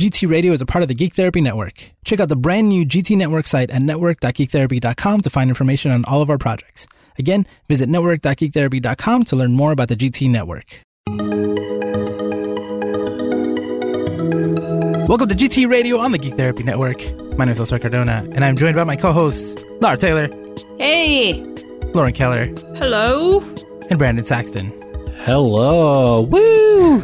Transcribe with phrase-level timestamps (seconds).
[0.00, 1.92] GT Radio is a part of the Geek Therapy Network.
[2.04, 6.22] Check out the brand new GT Network site at network.geektherapy.com to find information on all
[6.22, 6.86] of our projects.
[7.18, 10.66] Again, visit network.geektherapy.com to learn more about the GT Network.
[15.08, 16.98] Welcome to GT Radio on the Geek Therapy Network.
[17.36, 20.28] My name is Oscar Cardona, and I'm joined by my co-hosts, Lara Taylor,
[20.78, 21.42] Hey.
[21.94, 22.46] Lauren Keller,
[22.76, 23.40] Hello.
[23.90, 24.72] and Brandon Saxton.
[25.24, 26.20] Hello.
[26.30, 27.02] Woo!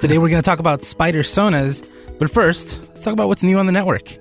[0.00, 1.86] Today we're going to talk about spider sonas,
[2.24, 4.16] but first, let's talk about what's new on the network.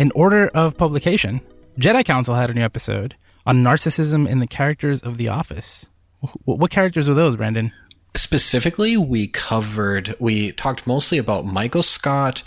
[0.00, 1.40] In order of publication,
[1.78, 3.14] Jedi Council had a new episode
[3.46, 5.86] on narcissism in the characters of The Office.
[6.46, 7.70] What characters were those, Brandon?
[8.16, 12.42] Specifically, we covered, we talked mostly about Michael Scott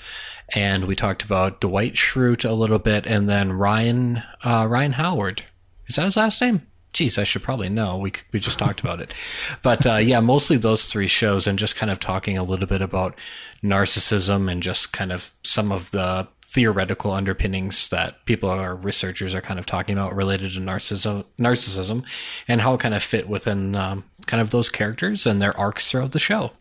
[0.54, 5.44] and we talked about Dwight Schrute a little bit and then Ryan, uh, Ryan Howard.
[5.88, 6.68] Is that his last name?
[6.98, 7.96] Jeez, I should probably know.
[7.96, 9.14] We, we just talked about it.
[9.62, 12.82] But uh, yeah, mostly those three shows and just kind of talking a little bit
[12.82, 13.14] about
[13.62, 19.42] narcissism and just kind of some of the theoretical underpinnings that people or researchers are
[19.42, 22.04] kind of talking about related to narcissism, narcissism
[22.48, 25.92] and how it kind of fit within um, kind of those characters and their arcs
[25.92, 26.52] throughout the show.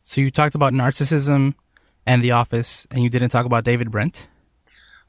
[0.00, 1.52] So you talked about narcissism
[2.06, 4.26] and The Office, and you didn't talk about David Brent.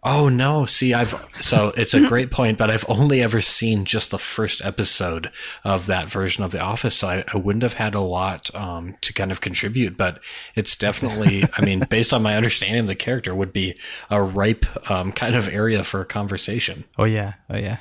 [0.06, 0.66] Oh no!
[0.66, 4.62] See, I've so it's a great point, but I've only ever seen just the first
[4.62, 5.32] episode
[5.64, 8.96] of that version of The Office, so I, I wouldn't have had a lot um,
[9.00, 9.96] to kind of contribute.
[9.96, 10.22] But
[10.56, 13.78] it's definitely, I mean, based on my understanding of the character, would be
[14.10, 16.84] a ripe um, kind of area for a conversation.
[16.98, 17.78] Oh yeah, oh yeah.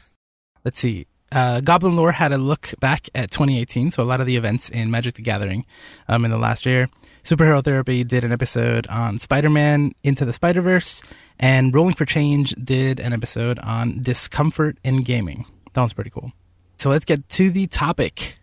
[0.64, 1.09] Let's see.
[1.32, 4.68] Uh, Goblin Lore had a look back at 2018, so a lot of the events
[4.68, 5.64] in Magic the Gathering
[6.08, 6.88] um, in the last year.
[7.22, 11.02] Superhero Therapy did an episode on Spider-Man Into the Spider-Verse,
[11.38, 15.44] and Rolling for Change did an episode on discomfort in gaming.
[15.74, 16.32] That was pretty cool.
[16.78, 18.38] So let's get to the topic: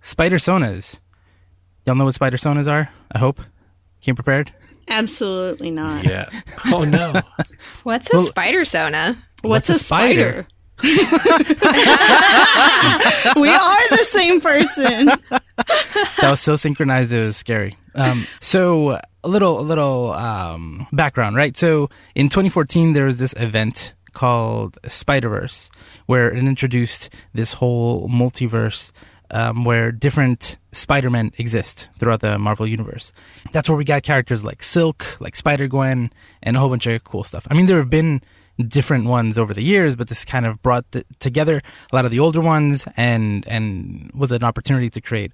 [0.00, 1.00] spider sonas.
[1.86, 2.90] Y'all know what spider sonas are?
[3.12, 3.40] I hope.
[4.02, 4.52] Came prepared.
[4.88, 6.04] Absolutely not.
[6.04, 6.28] Yeah.
[6.66, 7.20] Oh no.
[7.84, 9.16] What's a Well- spider sona?
[9.42, 10.46] What's, What's a a spider?
[10.82, 10.88] we
[13.48, 15.06] are the same person.
[15.06, 17.76] that was so synchronized it was scary.
[17.94, 21.56] Um, so a little a little um, background right?
[21.56, 25.70] So in 2014 there was this event called spider-verse
[26.06, 28.92] where it introduced this whole multiverse
[29.30, 33.12] um, where different spider-men exist throughout the marvel universe.
[33.52, 36.10] That's where we got characters like silk like spider-gwen
[36.42, 37.46] and a whole bunch of cool stuff.
[37.50, 38.22] I mean there have been
[38.66, 41.60] different ones over the years, but this kind of brought the, together
[41.92, 45.32] a lot of the older ones and and was an opportunity to create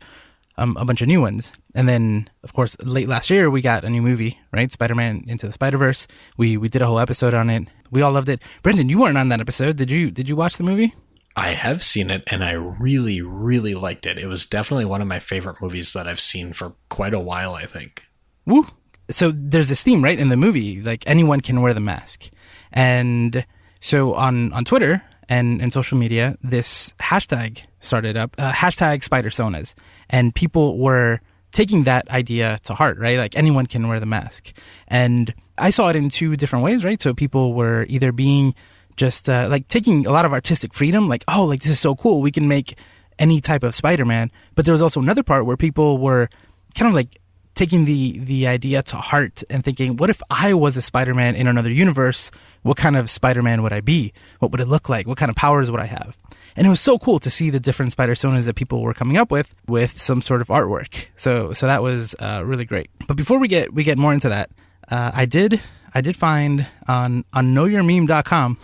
[0.58, 1.52] um, a bunch of new ones.
[1.74, 4.70] And then, of course, late last year we got a new movie, right?
[4.70, 6.06] Spider-Man Into the Spider-Verse.
[6.36, 7.68] We we did a whole episode on it.
[7.90, 8.42] We all loved it.
[8.62, 9.76] Brandon, you weren't on that episode.
[9.76, 10.10] Did you?
[10.10, 10.94] Did you watch the movie?
[11.36, 14.18] I have seen it and I really, really liked it.
[14.18, 17.54] It was definitely one of my favorite movies that I've seen for quite a while,
[17.54, 18.04] I think.
[18.46, 18.66] Woo.
[19.10, 22.30] So there's this theme, right, in the movie, like anyone can wear the mask.
[22.74, 23.46] And
[23.80, 29.30] so on, on Twitter and, and social media, this hashtag started up, uh, hashtag spider
[29.30, 29.74] sonas.
[30.10, 31.20] And people were
[31.52, 33.16] taking that idea to heart, right?
[33.16, 34.52] Like anyone can wear the mask.
[34.88, 37.00] And I saw it in two different ways, right?
[37.00, 38.54] So people were either being
[38.96, 41.94] just uh, like taking a lot of artistic freedom, like, oh, like this is so
[41.94, 42.20] cool.
[42.20, 42.76] We can make
[43.18, 44.30] any type of Spider Man.
[44.56, 46.28] But there was also another part where people were
[46.76, 47.20] kind of like
[47.54, 51.46] taking the the idea to heart and thinking, what if I was a Spider-Man in
[51.46, 52.30] another universe?
[52.62, 54.12] What kind of Spider-Man would I be?
[54.38, 55.06] What would it look like?
[55.06, 56.16] What kind of powers would I have?
[56.56, 59.16] And it was so cool to see the different spider sonas that people were coming
[59.16, 61.06] up with with some sort of artwork.
[61.16, 62.90] So so that was uh, really great.
[63.08, 64.50] But before we get we get more into that,
[64.88, 65.60] uh, I did
[65.94, 68.58] I did find on on knowyourmeme.com.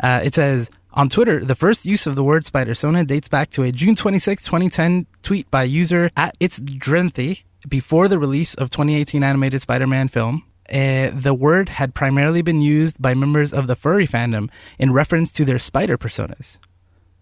[0.00, 3.50] Uh, it says on Twitter, the first use of the word spider sona dates back
[3.50, 8.70] to a June 26, 2010 tweet by user at it's Drenthi before the release of
[8.70, 10.44] 2018 animated Spider-Man film.
[10.72, 14.48] Uh, the word had primarily been used by members of the furry fandom
[14.78, 16.58] in reference to their spider personas.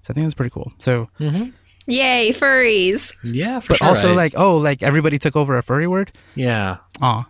[0.03, 0.72] So I think that's pretty cool.
[0.78, 1.08] So,
[1.87, 3.12] Yay, furries.
[3.25, 3.87] Yeah, for but sure.
[3.88, 6.12] also I- like, oh, like everybody took over a furry word.
[6.34, 6.76] yeah.
[7.00, 7.26] Aw.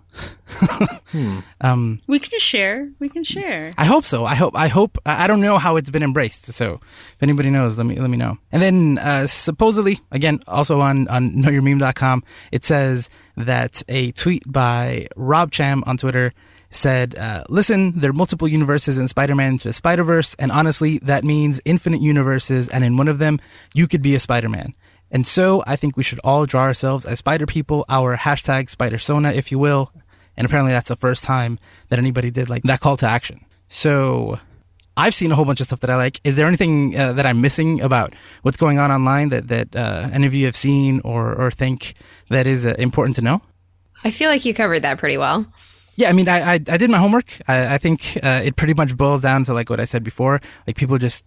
[1.62, 2.90] um, We can share.
[2.98, 3.72] We can share.
[3.78, 4.24] I hope so.
[4.26, 4.54] I hope.
[4.56, 4.98] I hope.
[5.06, 6.46] I I don't know how it's been embraced.
[6.52, 8.36] So if anybody knows, let me let me know.
[8.50, 15.06] And then uh, supposedly, again, also on on knowyourmeme.com, it says that a tweet by
[15.16, 16.32] Rob Cham on Twitter
[16.72, 21.22] said, uh, "Listen, there are multiple universes in Spider-Man to the Spider-Verse, and honestly, that
[21.22, 23.38] means infinite universes, and in one of them,
[23.74, 24.74] you could be a Spider-Man."
[25.12, 28.98] And so I think we should all draw ourselves as spider people, our hashtag spider
[28.98, 29.92] sona, if you will.
[30.38, 31.58] And apparently that's the first time
[31.90, 33.44] that anybody did like that call to action.
[33.68, 34.40] So
[34.96, 36.18] I've seen a whole bunch of stuff that I like.
[36.24, 40.08] Is there anything uh, that I'm missing about what's going on online that, that uh,
[40.12, 41.92] any of you have seen or, or think
[42.28, 43.42] that is uh, important to know?
[44.04, 45.46] I feel like you covered that pretty well.
[45.96, 47.26] Yeah, I mean, I I, I did my homework.
[47.48, 50.40] I, I think uh, it pretty much boils down to like what I said before.
[50.66, 51.24] Like people just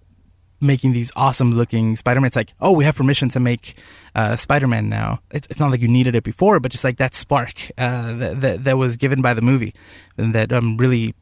[0.61, 2.27] making these awesome looking Spider-Man.
[2.27, 3.77] It's like, oh, we have permission to make
[4.15, 5.19] uh, Spider-Man now.
[5.31, 8.41] It's, it's not like you needed it before, but just like that spark uh, that,
[8.41, 9.73] that that was given by the movie,
[10.17, 11.13] and that um, really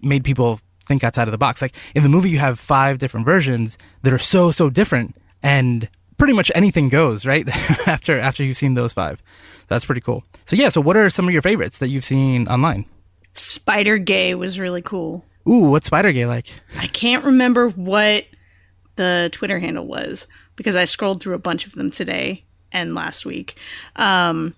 [0.00, 1.62] made people think outside of the box.
[1.62, 5.88] Like in the movie, you have five different versions that are so so different, and
[6.16, 7.48] pretty much anything goes right
[7.88, 9.22] after after you've seen those five.
[9.68, 10.24] That's pretty cool.
[10.44, 12.86] So yeah, so what are some of your favorites that you've seen online?
[13.32, 15.24] Spider Gay was really cool.
[15.48, 16.46] Ooh, what's Spider Gay like?
[16.78, 18.24] I can't remember what
[18.96, 20.26] the Twitter handle was
[20.56, 23.58] because I scrolled through a bunch of them today and last week.
[23.96, 24.54] Um,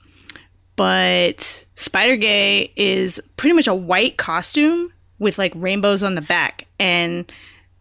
[0.76, 6.66] but Spider Gay is pretty much a white costume with like rainbows on the back,
[6.78, 7.30] and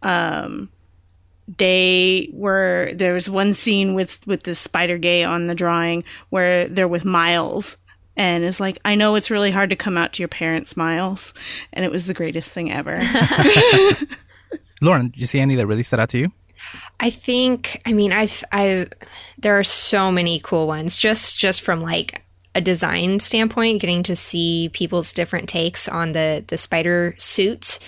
[0.02, 0.70] um,
[1.48, 6.68] they were there was one scene with with the Spider Gay on the drawing where
[6.68, 7.76] they're with Miles.
[8.18, 11.34] And it's like, I know it's really hard to come out to your parents, Miles.
[11.74, 12.98] And it was the greatest thing ever.
[14.80, 16.32] Lauren, did you see any that really stood out to you?
[16.98, 18.86] I think I mean I've I
[19.38, 22.22] there are so many cool ones just just from like
[22.54, 27.78] a design standpoint getting to see people's different takes on the the spider suits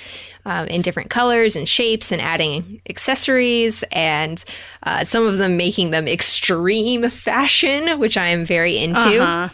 [0.48, 4.44] um, in different colors and shapes and adding accessories and
[4.82, 9.48] uh, some of them making them extreme fashion which I am very into Uh-huh.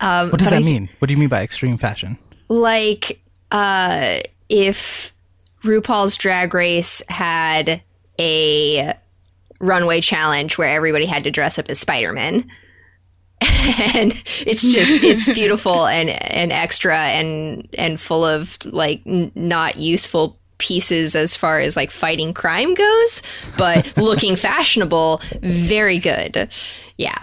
[0.00, 0.88] um, What does that I- mean?
[1.00, 2.16] What do you mean by extreme fashion?
[2.48, 3.20] like
[3.52, 4.18] uh
[4.48, 5.12] if
[5.64, 7.82] RuPaul's Drag Race had
[8.18, 8.94] a
[9.60, 12.50] runway challenge where everybody had to dress up as Spider-Man.
[13.94, 14.12] and
[14.46, 20.38] it's just it's beautiful and and extra and and full of like n- not useful
[20.58, 23.22] pieces as far as like fighting crime goes,
[23.58, 26.48] but looking fashionable, very good.
[26.96, 27.18] Yeah.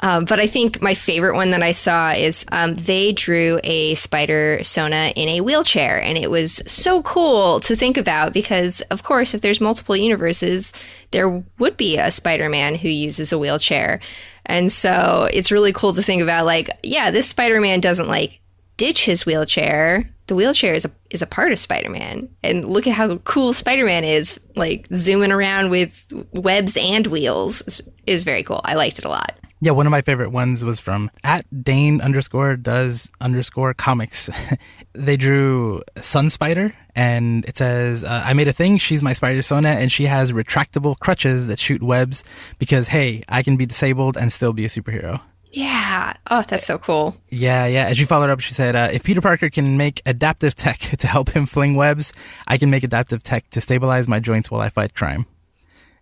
[0.00, 3.94] Um, but I think my favorite one that I saw is um, they drew a
[3.94, 9.04] spider Sona in a wheelchair, and it was so cool to think about because, of
[9.04, 10.72] course, if there's multiple universes,
[11.12, 14.00] there would be a Spider-Man who uses a wheelchair,
[14.46, 16.46] and so it's really cool to think about.
[16.46, 18.40] Like, yeah, this Spider-Man doesn't like
[18.76, 20.08] ditch his wheelchair.
[20.26, 24.04] The wheelchair is a is a part of Spider-Man, and look at how cool Spider-Man
[24.04, 27.62] is, like zooming around with webs and wheels.
[27.62, 28.60] is, is very cool.
[28.64, 29.38] I liked it a lot.
[29.62, 34.28] Yeah, one of my favorite ones was from at Dane underscore does underscore comics.
[34.92, 38.78] they drew Sun Spider, and it says, uh, "I made a thing.
[38.78, 42.24] She's my Spider Sona, and she has retractable crutches that shoot webs
[42.58, 45.20] because hey, I can be disabled and still be a superhero."
[45.52, 46.14] Yeah.
[46.28, 47.16] Oh, that's so cool.
[47.30, 47.84] Yeah, yeah.
[47.84, 51.06] As she followed up, she said, uh, "If Peter Parker can make adaptive tech to
[51.06, 52.12] help him fling webs,
[52.48, 55.26] I can make adaptive tech to stabilize my joints while I fight crime."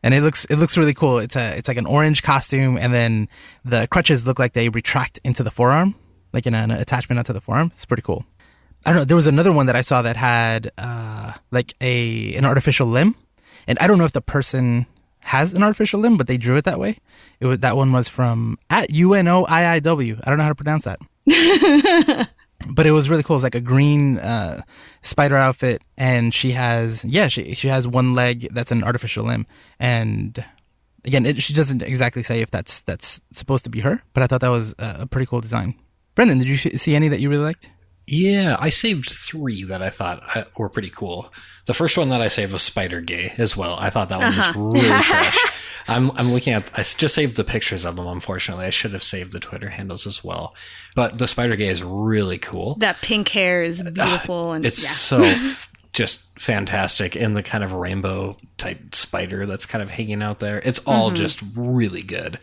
[0.02, 1.19] And it looks it looks really cool.
[1.19, 3.29] It's a it's like an orange costume, and then
[3.64, 5.94] the crutches look like they retract into the forearm,
[6.32, 7.70] like in an attachment onto the forearm.
[7.75, 8.25] It's pretty cool.
[8.87, 9.05] I don't know.
[9.05, 13.14] There was another one that I saw that had uh, like a an artificial limb,
[13.67, 14.87] and I don't know if the person
[15.20, 16.96] has an artificial limb, but they drew it that way.
[17.41, 20.20] It was that one was from at UNOIIW.
[20.25, 22.31] I don't know how to pronounce that.
[22.69, 23.37] but it was really cool.
[23.37, 24.62] It's like a green uh,
[25.03, 29.47] spider outfit, and she has yeah, she she has one leg that's an artificial limb,
[29.79, 30.45] and
[31.05, 34.27] again, it, she doesn't exactly say if that's that's supposed to be her, but I
[34.27, 35.75] thought that was a, a pretty cool design.
[36.15, 37.71] Brandon, did you see any that you really liked?
[38.07, 41.32] Yeah, I saved three that I thought uh, were pretty cool.
[41.67, 43.77] The first one that I saved was Spider Gay as well.
[43.79, 45.39] I thought that one was really fresh.
[45.91, 46.70] I'm I'm looking at.
[46.79, 48.06] I just saved the pictures of them.
[48.06, 50.55] Unfortunately, I should have saved the Twitter handles as well.
[50.94, 52.77] But the Spider Gay is really cool.
[52.77, 54.89] that pink hair is uh, beautiful, and It's yeah.
[54.89, 55.53] so
[55.93, 60.61] just fantastic, and the kind of rainbow type spider that's kind of hanging out there.
[60.65, 61.17] It's all mm-hmm.
[61.17, 62.39] just really good.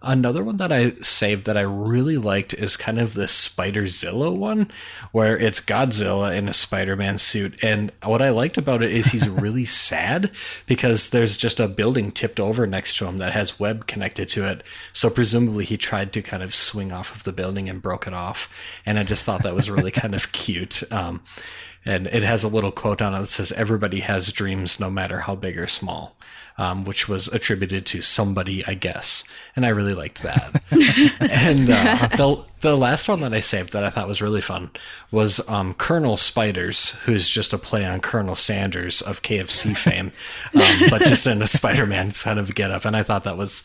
[0.00, 4.70] Another one that I saved that I really liked is kind of the Spiderzilla one,
[5.10, 7.62] where it's Godzilla in a Spider-Man suit.
[7.64, 10.30] And what I liked about it is he's really sad
[10.66, 14.44] because there's just a building tipped over next to him that has web connected to
[14.44, 14.62] it.
[14.92, 18.14] So presumably he tried to kind of swing off of the building and broke it
[18.14, 18.48] off.
[18.86, 20.84] And I just thought that was really kind of cute.
[20.92, 21.22] Um,
[21.84, 25.20] and it has a little quote on it that says, "Everybody has dreams, no matter
[25.20, 26.17] how big or small,"
[26.58, 29.24] um, which was attributed to somebody, I guess,
[29.56, 30.62] and I really liked that.
[31.20, 34.70] and uh, the the last one that I saved that I thought was really fun
[35.12, 40.10] was um, Colonel Spiders, who's just a play on Colonel Sanders of KFC fame,
[40.54, 43.62] um, but just in a Spider-Man kind of getup, and I thought that was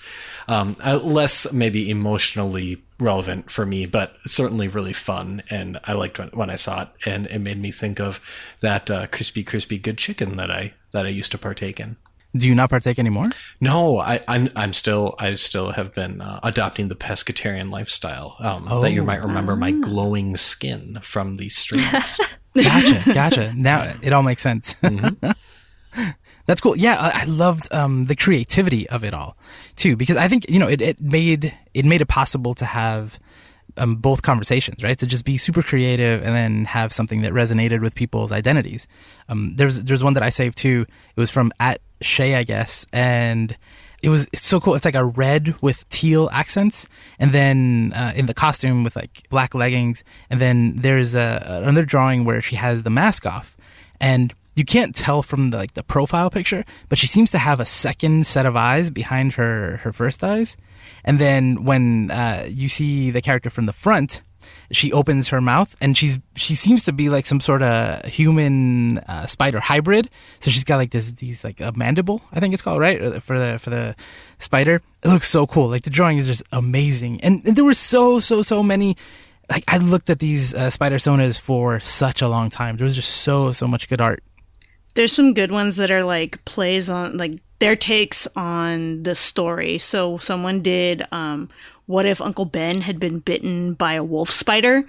[0.47, 5.41] um, less maybe emotionally relevant for me, but certainly really fun.
[5.49, 8.19] And I liked when, when I saw it, and it made me think of
[8.59, 11.97] that uh, crispy, crispy good chicken that I that I used to partake in.
[12.35, 13.29] Do you not partake anymore?
[13.61, 18.35] No, I, I'm I'm still I still have been uh, adopting the pescatarian lifestyle.
[18.39, 22.19] Um, That you might remember my glowing skin from these streams.
[22.55, 23.53] Gotcha, gotcha.
[23.55, 24.75] Now it all makes sense.
[26.45, 26.75] That's cool.
[26.75, 29.37] Yeah, I, I loved um, the creativity of it all
[29.75, 33.19] too, because I think you know it, it made it made it possible to have
[33.77, 34.97] um, both conversations, right?
[34.99, 38.87] To just be super creative and then have something that resonated with people's identities.
[39.29, 40.85] Um, there's there's one that I saved too.
[41.15, 43.55] It was from at Shay, I guess, and
[44.01, 44.75] it was it's so cool.
[44.75, 49.27] It's like a red with teal accents, and then uh, in the costume with like
[49.29, 53.55] black leggings, and then there's a, another drawing where she has the mask off,
[54.01, 57.59] and you can't tell from the like the profile picture, but she seems to have
[57.59, 60.57] a second set of eyes behind her her first eyes,
[61.05, 64.21] and then when uh, you see the character from the front,
[64.75, 68.97] she opens her mouth and she's she seems to be like some sort of human
[68.99, 70.09] uh, spider hybrid.
[70.39, 73.01] So she's got like this these like a mandible, I think it's called, right?
[73.01, 73.95] Uh, For the for the
[74.39, 74.81] spider.
[75.03, 75.67] It looks so cool.
[75.69, 77.21] Like the drawing is just amazing.
[77.21, 78.97] And, and there were so so so many
[79.49, 82.77] like I looked at these uh, spider sonas for such a long time.
[82.77, 84.23] There was just so so much good art.
[84.95, 89.77] There's some good ones that are like plays on like their takes on the story.
[89.77, 91.49] So someone did um
[91.85, 94.83] what if Uncle Ben had been bitten by a wolf spider?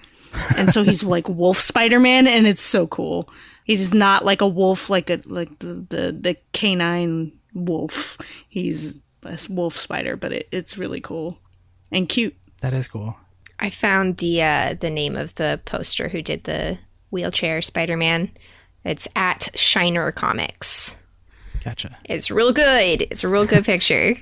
[0.57, 3.29] And so he's like wolf Spider Man and it's so cool.
[3.65, 8.19] He's not like a wolf like a like the the, the canine wolf.
[8.49, 11.39] He's a wolf spider, but it, it's really cool
[11.91, 12.37] and cute.
[12.61, 13.17] That is cool.
[13.61, 16.79] I found the uh, the name of the poster who did the
[17.11, 18.31] wheelchair Spider Man.
[18.85, 20.95] It's at Shiner Comics.
[21.63, 21.97] Gotcha.
[22.05, 23.07] It's real good.
[23.11, 24.17] It's a real good picture.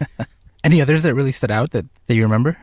[0.64, 2.58] Any others that really stood out that, that you remember?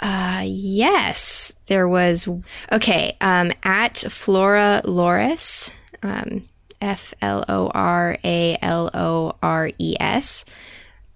[0.00, 2.28] Uh, yes, there was.
[2.70, 5.70] Okay, um, at Flora Loris,
[6.02, 6.46] um,
[6.80, 10.44] F L O R A L O R E S,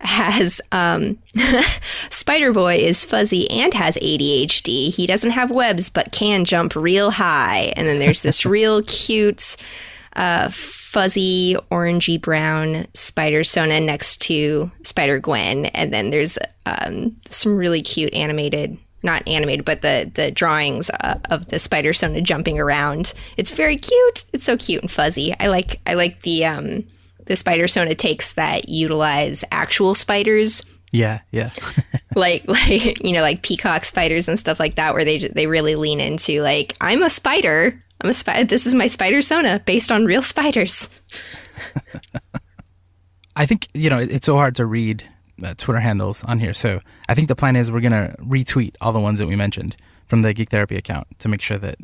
[0.00, 1.18] has um,
[2.11, 4.92] Spider Boy is fuzzy and has ADHD.
[4.92, 7.73] He doesn't have webs, but can jump real high.
[7.76, 9.56] And then there's this real cute,
[10.14, 10.50] uh,
[10.92, 17.80] fuzzy orangey brown spider Sona next to Spider Gwen, and then there's um, some really
[17.80, 18.76] cute animated.
[19.02, 23.14] Not animated, but the the drawings uh, of the spider Sona jumping around.
[23.38, 24.25] It's very cute.
[24.34, 25.34] It's so cute and fuzzy.
[25.40, 26.84] I like I like the um,
[27.25, 31.50] the spider Sona takes that utilize actual spiders Yeah, yeah.
[32.14, 35.75] like like you know like peacock spiders and stuff like that where they they really
[35.75, 39.90] lean into like I'm a spider I'm a spider this is my spider sona based
[39.92, 40.88] on real spiders
[43.37, 45.09] I think you know it's so hard to read
[45.42, 46.54] uh, Twitter handles on here.
[46.54, 49.76] So I think the plan is we're gonna retweet all the ones that we mentioned
[50.06, 51.76] from the Geek Therapy account to make sure that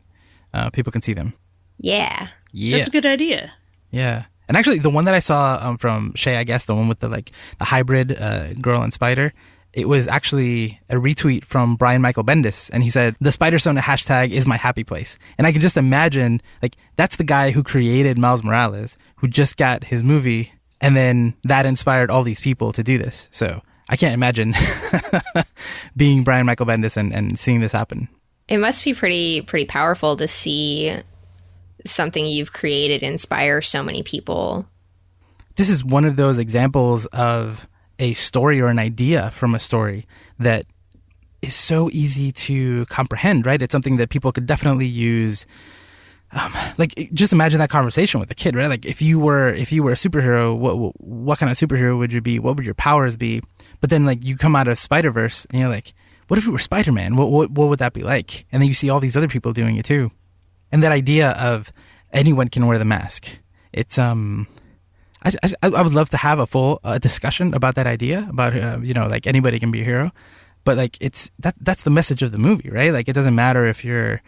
[0.52, 1.32] uh, people can see them.
[1.78, 3.52] yeah Yeah, That's a good idea.
[3.90, 4.24] yeah.
[4.48, 7.00] And actually, the one that I saw um, from Shay, I guess the one with
[7.00, 9.34] the like the hybrid uh, girl and spider,
[9.72, 13.80] it was actually a retweet from Brian Michael Bendis, and he said the Spider Sona
[13.80, 15.18] hashtag is my happy place.
[15.36, 19.56] And I can just imagine like that's the guy who created Miles Morales, who just
[19.56, 23.28] got his movie, and then that inspired all these people to do this.
[23.30, 24.54] So I can't imagine
[25.96, 28.08] being Brian Michael Bendis and, and seeing this happen.
[28.48, 30.94] it must be pretty pretty powerful to see
[31.86, 34.66] something you've created inspire so many people
[35.56, 40.04] this is one of those examples of a story or an idea from a story
[40.38, 40.64] that
[41.42, 43.60] is so easy to comprehend, right?
[43.60, 45.46] It's something that people could definitely use.
[46.32, 48.68] Um, like, just imagine that conversation with a kid, right?
[48.68, 52.12] Like, if you were if you were a superhero, what what, kind of superhero would
[52.12, 52.38] you be?
[52.38, 53.40] What would your powers be?
[53.80, 55.94] But then, like, you come out of Spider Verse, and you're like,
[56.26, 57.16] what if you were Spider Man?
[57.16, 58.46] What, what what would that be like?
[58.52, 60.10] And then you see all these other people doing it too,
[60.70, 61.72] and that idea of
[62.12, 63.38] anyone can wear the mask.
[63.72, 64.48] It's um
[65.24, 68.56] I, I, I would love to have a full uh, discussion about that idea about
[68.56, 70.12] uh, you know like anybody can be a hero,
[70.64, 72.92] but like it's that that's the message of the movie, right?
[72.92, 74.22] Like it doesn't matter if you're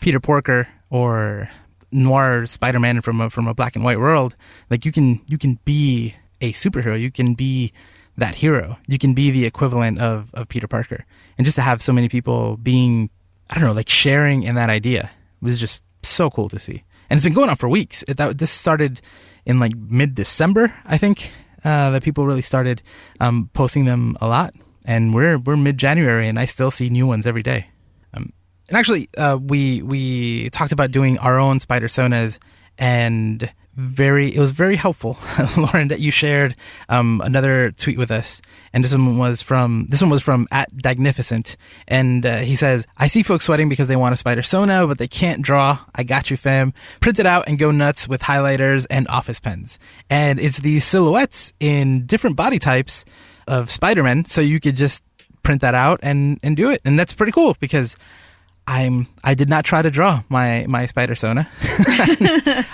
[0.00, 1.50] Peter Porker or
[1.90, 4.36] noir Spider-Man from a, from a black and white world.
[4.70, 7.00] Like you can you can be a superhero.
[7.00, 7.72] You can be
[8.16, 8.78] that hero.
[8.86, 11.04] You can be the equivalent of of Peter Parker.
[11.38, 13.10] And just to have so many people being
[13.50, 15.10] I don't know like sharing in that idea
[15.40, 16.84] was just so cool to see.
[17.08, 18.04] And it's been going on for weeks.
[18.08, 19.00] It, that this started
[19.46, 21.30] in like mid December, I think,
[21.64, 22.82] uh, that people really started
[23.20, 24.52] um, posting them a lot.
[24.84, 27.68] And we're we're mid January, and I still see new ones every day.
[28.14, 28.32] Um,
[28.68, 32.38] and actually, uh, we we talked about doing our own spider sonas,
[32.78, 35.18] and very it was very helpful,
[35.56, 36.54] Lauren, that you shared
[36.88, 38.40] um, another tweet with us,
[38.72, 41.56] and this one was from this one was from at Magnificent,
[41.86, 44.96] and uh, he says, "I see folks sweating because they want a spider sona, but
[44.98, 45.78] they can't draw.
[45.94, 46.72] I got you, fam.
[47.00, 49.78] Print it out and go nuts with highlighters and office pens,
[50.08, 53.04] and it's these silhouettes in different body types
[53.46, 55.04] of Spider-Man, so you could just
[55.42, 57.96] print that out and and do it, and that's pretty cool because."
[58.66, 61.48] I'm I did not try to draw my my spider sona.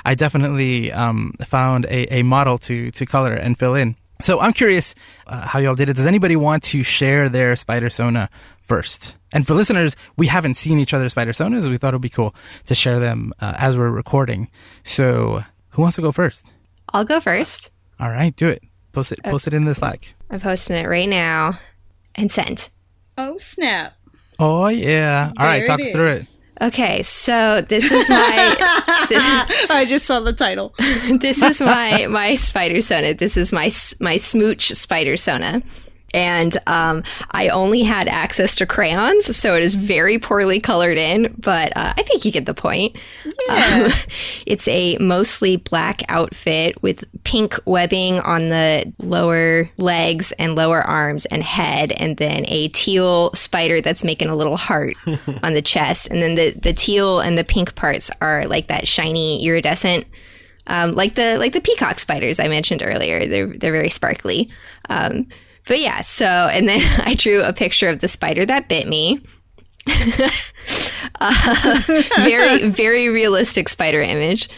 [0.04, 3.96] I definitely um, found a, a model to to color and fill in.
[4.22, 4.94] So I'm curious
[5.26, 5.96] uh, how y'all did it.
[5.96, 8.30] Does anybody want to share their spider sona
[8.60, 9.16] first?
[9.32, 11.68] And for listeners, we haven't seen each other's spider sonas.
[11.68, 12.34] We thought it would be cool
[12.66, 14.48] to share them uh, as we're recording.
[14.84, 16.52] So who wants to go first?
[16.90, 17.70] I'll go first.
[17.98, 18.62] All right, do it.
[18.92, 19.22] Post it.
[19.24, 20.14] Post it in the Slack.
[20.30, 21.58] I'm posting it right now
[22.14, 22.68] and send.
[23.18, 23.94] Oh snap!
[24.42, 25.30] Oh yeah.
[25.38, 26.26] All right, There talk us through it.
[26.60, 28.56] Okay, so this is my
[29.70, 30.74] I just saw the title.
[31.20, 33.14] this is my my spider sona.
[33.14, 33.70] This is my
[34.00, 35.62] my smooch spider sona.
[36.14, 41.34] And um, I only had access to crayons, so it is very poorly colored in,
[41.38, 42.96] but uh, I think you get the point.
[43.48, 43.86] Yeah.
[43.86, 43.92] Um,
[44.46, 51.24] it's a mostly black outfit with pink webbing on the lower legs and lower arms
[51.26, 54.94] and head, and then a teal spider that's making a little heart
[55.42, 56.08] on the chest.
[56.08, 60.06] And then the, the teal and the pink parts are like that shiny iridescent
[60.66, 63.26] um, like the like the peacock spiders I mentioned earlier.
[63.26, 64.50] They're they're very sparkly.
[64.88, 65.28] Um,
[65.66, 69.20] but yeah, so and then I drew a picture of the spider that bit me.
[71.20, 71.82] uh,
[72.18, 74.48] very very realistic spider image.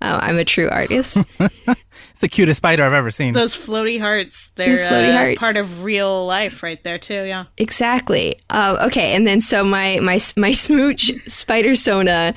[0.00, 1.16] Uh, I'm a true artist.
[1.38, 3.34] It's the cutest spider I've ever seen.
[3.34, 5.38] Those floaty hearts, they're Floaty uh, hearts.
[5.38, 7.24] part of real life right there too.
[7.24, 7.44] Yeah.
[7.56, 8.40] Exactly.
[8.50, 12.34] Uh, okay, and then so my my my smooch spider sona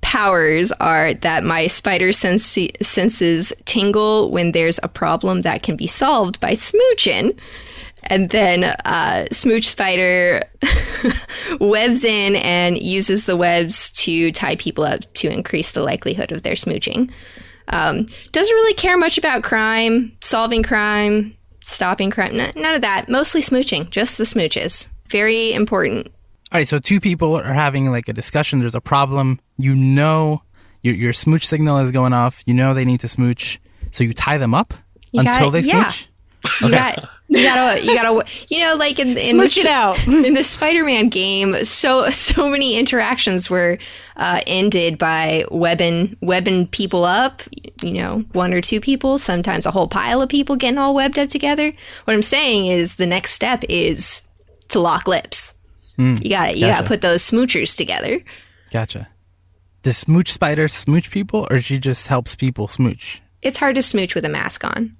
[0.00, 5.86] powers are that my spider sense- senses tingle when there's a problem that can be
[5.86, 7.38] solved by smooching.
[8.08, 10.42] And then uh, Smooch Spider
[11.60, 16.42] webs in and uses the webs to tie people up to increase the likelihood of
[16.42, 17.10] their smooching.
[17.68, 23.08] Um, doesn't really care much about crime, solving crime, stopping crime, n- none of that.
[23.08, 24.88] Mostly smooching, just the smooches.
[25.08, 26.08] Very important.
[26.52, 28.60] All right, so two people are having like a discussion.
[28.60, 29.40] There's a problem.
[29.56, 30.42] You know,
[30.82, 32.42] your your smooch signal is going off.
[32.46, 33.58] You know they need to smooch,
[33.90, 34.74] so you tie them up
[35.12, 35.92] You until gotta- they yeah.
[36.60, 40.06] You got, you gotta, you gotta, you know, like in, in Smooch the, it out.
[40.06, 43.78] in the Spider-Man game, so so many interactions were
[44.16, 47.42] uh, ended by webbing webbing people up.
[47.82, 51.18] You know, one or two people, sometimes a whole pile of people getting all webbed
[51.18, 51.72] up together.
[52.04, 54.22] What I'm saying is, the next step is
[54.68, 55.54] to lock lips.
[55.96, 58.20] you got to You got to put those smoochers together.
[58.72, 59.08] Gotcha.
[59.82, 63.22] Does smooch spider smooch people, or she just helps people smooch?
[63.42, 64.96] It's hard to smooch with a mask on,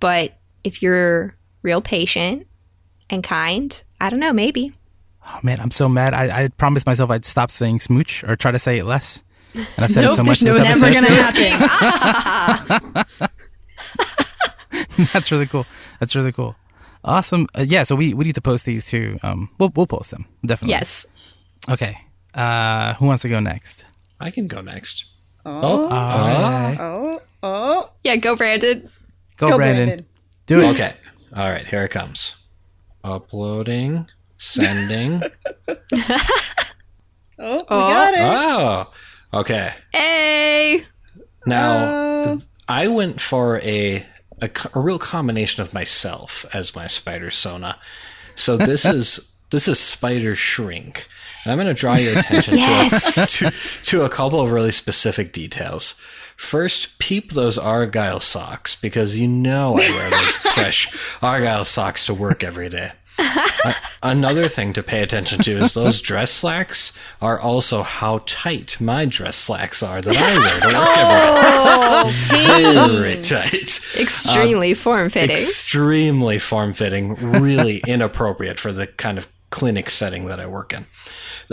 [0.00, 2.46] but if you're real patient
[3.10, 4.72] and kind, I don't know, maybe.
[5.26, 6.14] Oh man, I'm so mad.
[6.14, 9.22] I, I promised myself I'd stop saying smooch or try to say it less,
[9.54, 10.42] and I've said it so much.
[10.42, 10.80] no- episode.
[10.80, 13.04] Never gonna happen.
[15.12, 15.66] That's really cool.
[16.00, 16.56] That's really cool.
[17.04, 17.46] Awesome.
[17.54, 19.18] Uh, yeah, so we, we need to post these too.
[19.22, 20.72] Um, we'll we'll post them definitely.
[20.72, 21.06] Yes.
[21.70, 21.98] Okay.
[22.34, 23.84] Uh, who wants to go next?
[24.20, 25.04] I can go next.
[25.44, 25.60] Oh.
[25.62, 26.76] Oh, ah.
[26.80, 27.22] Oh.
[27.42, 27.90] Oh.
[28.04, 28.88] Yeah, go Brandon.
[29.36, 29.86] Go, Go, Brandon.
[29.86, 30.06] Brandon.
[30.60, 30.70] Do it.
[30.72, 30.94] okay.
[31.36, 32.36] All right, here it comes.
[33.04, 34.06] Uploading,
[34.38, 35.22] sending.
[37.38, 37.54] Oh.
[37.56, 37.64] We Oh.
[37.68, 38.20] got it.
[38.20, 38.92] oh,
[39.40, 39.72] okay.
[39.92, 40.86] Hey.
[41.46, 42.42] Now, oh.
[42.68, 44.06] I went for a,
[44.40, 47.78] a a real combination of myself as my spider sona.
[48.36, 51.06] So this is this is spider shrink,
[51.44, 53.36] and I'm going to draw your attention Yes.
[53.38, 55.94] to, a, to to a couple of really specific details.
[56.36, 60.88] First, peep those argyle socks because you know I wear those fresh
[61.22, 62.92] argyle socks to work every day.
[63.18, 68.80] A- Another thing to pay attention to is those dress slacks are also how tight
[68.80, 72.88] my dress slacks are that I wear to work every day.
[72.88, 73.80] Oh, Very tight.
[73.96, 75.36] Extremely um, form fitting.
[75.36, 80.86] Extremely form fitting, really inappropriate for the kind of clinic setting that I work in.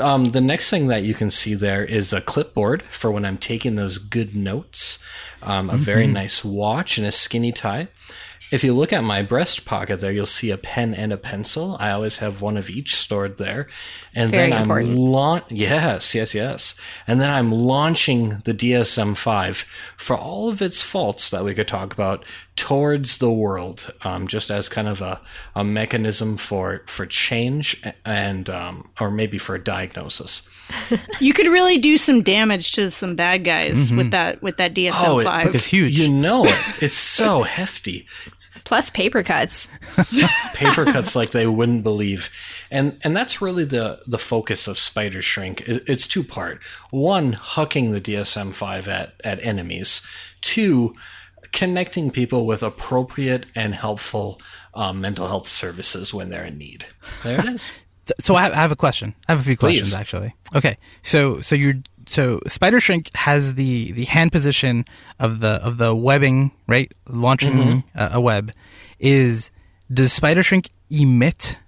[0.02, 3.38] Um, the next thing that you can see there is a clipboard for when I'm
[3.38, 5.04] taking those good notes,
[5.44, 7.90] um, a very nice watch, and a skinny tie.
[8.52, 11.78] If you look at my breast pocket there, you'll see a pen and a pencil.
[11.80, 13.68] I always have one of each stored there.
[14.15, 14.91] And Very then important.
[14.91, 16.76] I'm launch yes, yes, yes.
[17.06, 19.65] And then I'm launching the DSM-5
[19.98, 24.50] for all of its faults that we could talk about towards the world, um, just
[24.50, 25.22] as kind of a,
[25.56, 30.48] a mechanism for for change and um, or maybe for a diagnosis.
[31.19, 35.04] You could really do some damage to some bad guys with that with that DSM
[35.06, 35.54] Oh, it- five.
[35.56, 35.98] It's huge.
[36.00, 36.56] You know it.
[36.82, 38.06] It's so hefty.
[38.63, 39.67] Plus paper cuts.
[40.54, 42.30] paper cuts like they wouldn't believe
[42.72, 47.34] and and that's really the the focus of spider shrink It- it's two part one
[47.34, 50.06] hucking the dsm-5 at at enemies
[50.42, 50.94] two
[51.52, 54.40] connecting people with appropriate and helpful
[54.74, 56.86] um, mental health services when they're in need
[57.24, 57.72] there it is
[58.20, 59.14] So- I have, I have a question.
[59.28, 59.94] I have a few questions Please.
[59.96, 60.34] actually.
[60.56, 61.76] Okay, so so you're
[62.08, 64.86] so Spider Shrink has the the hand position
[65.20, 68.00] of the of the webbing right, launching Mm-hmm.
[68.00, 68.52] a, a web.
[69.00, 69.52] Is
[69.94, 71.60] does Spider Shrink emit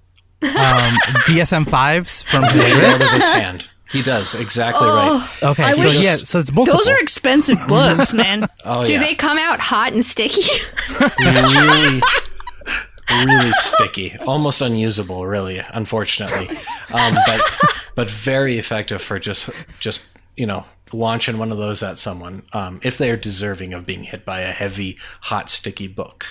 [0.43, 0.93] um,
[1.27, 3.01] DSM fives from his wrist?
[3.01, 6.54] out of his hand he does exactly right Okay, I so wish- yeah, so it's
[6.54, 6.80] multiple.
[6.80, 8.47] Those are expensive books, man.
[8.63, 10.43] oh Do yeah they come out hot and sticky?
[11.19, 12.01] really
[13.25, 16.47] really sticky almost unusable really unfortunately
[16.93, 17.41] um, but
[17.95, 19.49] but very effective for just
[19.82, 20.01] just
[20.38, 24.04] you know launching one of those at someone um, if they are deserving of being
[24.04, 26.27] hit by a heavy hot sticky book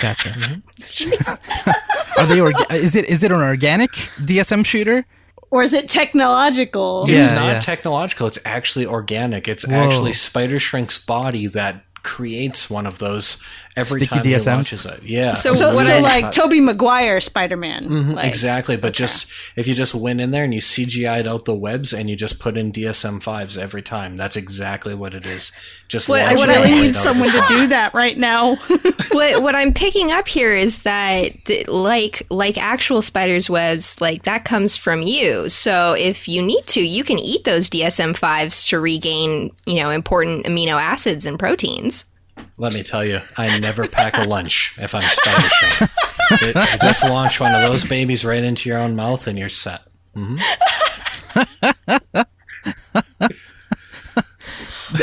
[0.00, 0.62] Gotcha.
[2.18, 2.38] are they?
[2.38, 5.04] Orga- is it is it an organic DSM shooter?
[5.50, 7.04] or is it technological?
[7.08, 7.60] it's not yeah.
[7.60, 13.42] technological it's actually organic it's actually spider shrink's body that creates one of those
[13.76, 14.46] every Sticky time he DSMs?
[14.46, 17.88] launches it yeah So So, What so I- like Tobey Maguire Spider Man.
[17.88, 21.44] Mm-hmm, like, exactly but just if you just went in there and you cgi'd out
[21.44, 25.52] the webs and you just put in dsm5s every time that's exactly what it is
[25.88, 28.56] just What, I launching really need someone to do that right now.
[29.12, 34.24] what what I'm picking up here is that th- like like actual spiders webs like
[34.24, 35.48] that comes from you.
[35.48, 40.46] So if you need to, you can eat those DSM-5s to regain, you know, important
[40.46, 42.04] amino acids and proteins.
[42.58, 45.90] Let me tell you, I never pack a lunch if I'm spider.
[46.42, 49.82] It- just launch one of those babies right into your own mouth and you're set.
[50.16, 50.36] Mm-hmm.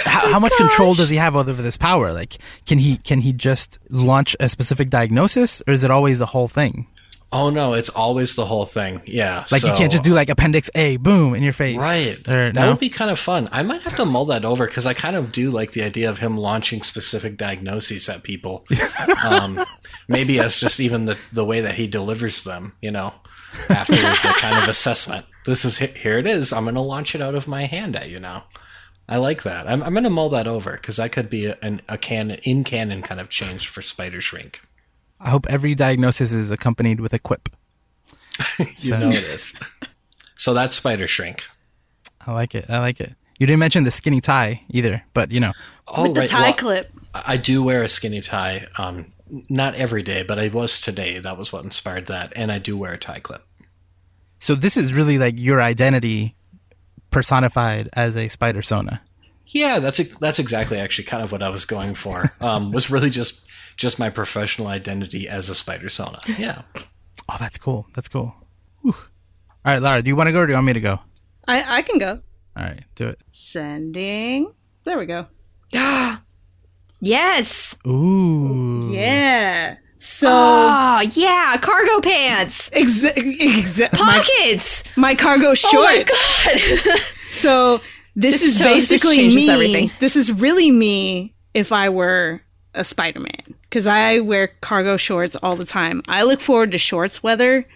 [0.06, 2.12] How, how much control does he have over this power?
[2.14, 6.26] Like, can he can he just launch a specific diagnosis, or is it always the
[6.26, 6.88] whole thing?
[7.34, 9.02] Oh no, it's always the whole thing.
[9.06, 9.46] Yeah.
[9.52, 12.20] Like, you can't just do like Appendix A, boom, in your face, Right.
[12.30, 12.70] Or, that no?
[12.70, 13.50] would be kind of fun.
[13.52, 16.12] I might have to mull that over because I kind of do like the idea
[16.12, 18.66] of him launching specific diagnoses at people.
[19.28, 19.60] um,
[20.08, 23.16] maybe as just even the, the way that he delivers them, you know,
[23.68, 25.26] after the kind of assessment.
[25.46, 26.54] This is here it is.
[26.54, 28.46] I'm going to launch it out of my hand at you now.
[29.10, 29.68] I like that.
[29.68, 32.40] I'm, I'm going to mull that over because that could be a, an, a canon
[32.44, 34.62] in canon kind of change for Spider Shrink.
[35.24, 37.50] I hope every diagnosis is accompanied with a quip.
[38.60, 39.54] You So- know it is.
[40.36, 41.44] So that's Spider Shrink.
[42.28, 42.66] I like it.
[42.70, 43.16] I like it.
[43.40, 45.54] You didn't mention the skinny tie either, but you know,
[45.88, 46.30] Oh, With the right.
[46.30, 46.92] tie Well, clip.
[47.14, 48.68] I do wear a skinny tie.
[48.78, 49.08] Um,
[49.50, 51.20] not every day, but I was today.
[51.20, 53.44] That was what inspired that, and I do wear a tie clip.
[54.40, 56.36] so this is really like your identity
[57.12, 59.02] personified as a spider sona.
[59.48, 62.34] Yeah, that's that's exactly actually kind of what I was going for.
[62.42, 63.42] Um, was really just
[63.76, 66.20] just my professional identity as a spider sona.
[66.38, 66.62] Yeah.
[67.30, 67.88] Oh, that's cool.
[67.94, 68.34] That's cool.
[68.82, 68.94] Whew.
[69.66, 71.00] All right, Lara, do you want to go or do you want me to go?
[71.48, 72.20] I, I can go.
[72.58, 73.20] All right, do it.
[73.32, 74.52] Sending.
[74.84, 75.28] There we go.
[77.00, 77.76] Yes.
[77.86, 78.90] Ooh.
[78.92, 79.76] Yeah.
[79.98, 82.70] So Oh, yeah, cargo pants.
[82.70, 84.84] exa- exa- Pockets.
[84.96, 86.12] my cargo shorts.
[86.14, 87.00] Oh my god.
[87.30, 87.78] So
[88.16, 89.50] this, This is so- this basically changes me.
[89.50, 89.92] everything.
[90.00, 92.42] This is really me if I were
[92.76, 96.04] a Spider-Man because I wear cargo shorts all the time.
[96.08, 97.68] I look forward to shorts weather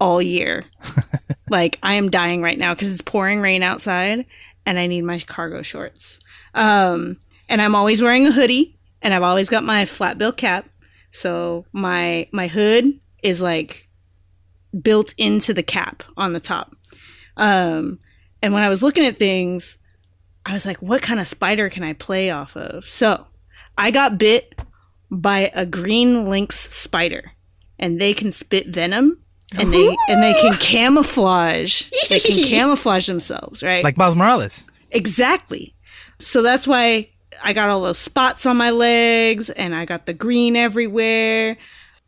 [0.00, 0.64] all year.
[1.50, 4.24] like I am dying right now because it's pouring rain outside
[4.64, 6.20] and I need my cargo shorts.
[6.54, 7.18] Um,
[7.50, 10.66] and I'm always wearing a hoodie and I've always got my flat bill cap.
[11.12, 13.90] So my my hood is like
[14.80, 16.74] built into the cap on the top.
[17.36, 17.98] Um,
[18.40, 19.76] and when I was looking at things,
[20.46, 22.86] I was like, what kind of spider can I play off of?
[22.86, 23.26] So
[23.76, 24.57] I got bit
[25.10, 27.32] by a green lynx spider,
[27.78, 29.22] and they can spit venom.
[29.56, 31.88] And they and they can camouflage.
[32.10, 33.82] They can camouflage themselves, right?
[33.82, 34.66] Like Miles Morales.
[34.90, 35.74] Exactly.
[36.18, 37.08] So that's why
[37.42, 41.56] I got all those spots on my legs and I got the green everywhere.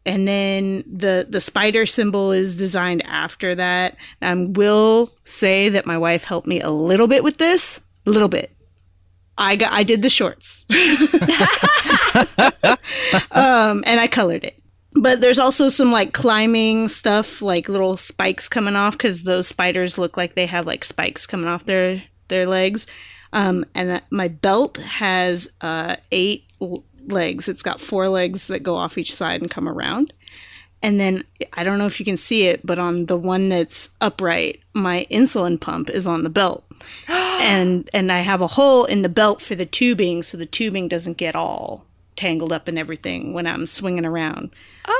[0.07, 3.97] And then the the spider symbol is designed after that.
[4.21, 8.29] I will say that my wife helped me a little bit with this, a little
[8.29, 8.51] bit.
[9.41, 10.65] I got I did the shorts.
[13.33, 14.63] um, and I colored it.
[14.93, 19.97] But there's also some like climbing stuff, like little spikes coming off because those spiders
[19.97, 22.87] look like they have like spikes coming off their their legs.
[23.33, 27.49] Um, and my belt has uh, eight l- legs.
[27.49, 30.13] It's got four legs that go off each side and come around.
[30.83, 33.91] And then I don't know if you can see it, but on the one that's
[34.01, 36.65] upright, my insulin pump is on the belt.
[37.09, 40.89] and and I have a hole in the belt for the tubing so the tubing
[40.89, 41.85] doesn't get all
[42.17, 44.51] tangled up and everything when I'm swinging around.
[44.87, 44.93] Ah.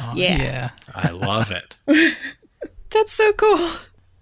[0.00, 0.42] Oh, yeah.
[0.42, 0.70] Yeah.
[0.94, 1.76] I love it.
[2.90, 3.70] That's so cool.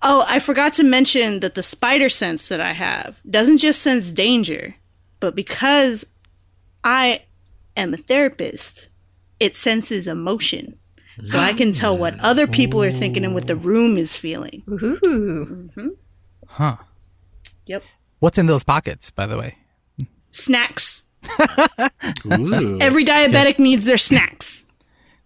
[0.03, 4.11] Oh, I forgot to mention that the spider sense that I have doesn't just sense
[4.11, 4.75] danger,
[5.21, 6.05] but because
[6.83, 7.23] I
[7.77, 8.89] am a therapist,
[9.39, 10.75] it senses emotion.
[11.25, 12.25] So I can tell what mm-hmm.
[12.25, 14.63] other people are thinking and what the room is feeling.
[14.69, 14.97] Ooh.
[15.05, 15.89] Mm-hmm.
[16.49, 16.77] Huh.
[17.67, 17.83] Yep.
[18.19, 19.59] What's in those pockets, by the way?
[20.31, 21.03] Snacks.
[22.27, 22.79] Ooh.
[22.81, 24.65] Every diabetic needs their snacks.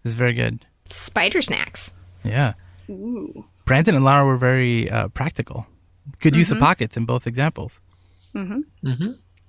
[0.03, 0.65] This is very good.
[0.89, 1.91] Spider snacks.
[2.23, 2.53] Yeah.
[2.89, 3.45] Ooh.
[3.65, 5.67] Brandon and Lara were very uh, practical.
[6.19, 6.65] Good use of mm-hmm.
[6.65, 7.81] pockets in both examples.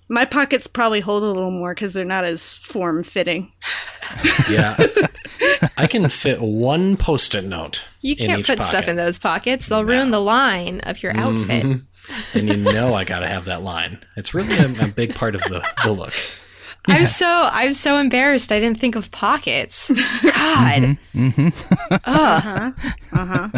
[0.09, 3.53] My pockets probably hold a little more because they're not as form fitting.
[4.51, 4.77] yeah.
[5.77, 7.85] I can fit one post-it note.
[8.01, 9.69] You can't each put stuff in those pockets.
[9.69, 11.65] They'll ruin the line of your outfit.
[12.35, 13.99] and you know I got to have that line.
[14.17, 16.15] It's really a, a big part of the, the look.
[16.87, 18.51] I'm so I'm so embarrassed.
[18.51, 19.91] I didn't think of pockets.
[20.23, 20.97] God.
[21.15, 22.73] Uh huh.
[23.13, 23.49] Uh huh.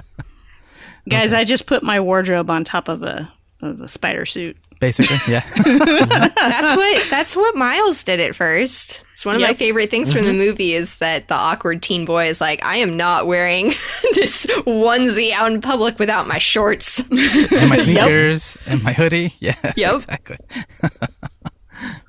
[1.09, 3.33] Guys, I just put my wardrobe on top of a
[3.63, 4.57] of a spider suit.
[4.81, 5.47] Basically, yeah.
[5.57, 9.05] That's what that's what Miles did at first.
[9.13, 10.39] It's one of my favorite things from the mm-hmm.
[10.39, 13.69] movie is that the awkward teen boy is like, I am not wearing
[14.15, 17.05] this onesie out in public without my shorts.
[17.11, 19.35] and my sneakers and my hoodie.
[19.39, 19.55] Yeah.
[19.77, 19.95] Yep.
[19.97, 20.39] Exactly.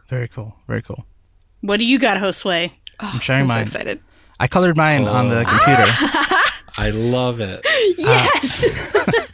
[0.08, 0.56] very cool.
[0.66, 1.06] Very cool.
[1.60, 2.72] What do you got, Josue?
[3.02, 4.00] Oh, I'm sharing I'm so excited.
[4.40, 5.46] I colored mine on the oh.
[5.46, 5.92] computer.
[6.78, 7.60] I love it.
[7.98, 8.96] Yes.
[8.96, 9.28] Ah.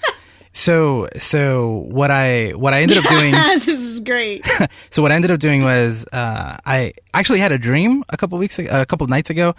[0.57, 4.43] So so what I what I ended up doing this is great.
[4.89, 8.39] so what I ended up doing was uh, I actually had a dream a couple
[8.39, 9.53] weeks ago, a couple nights ago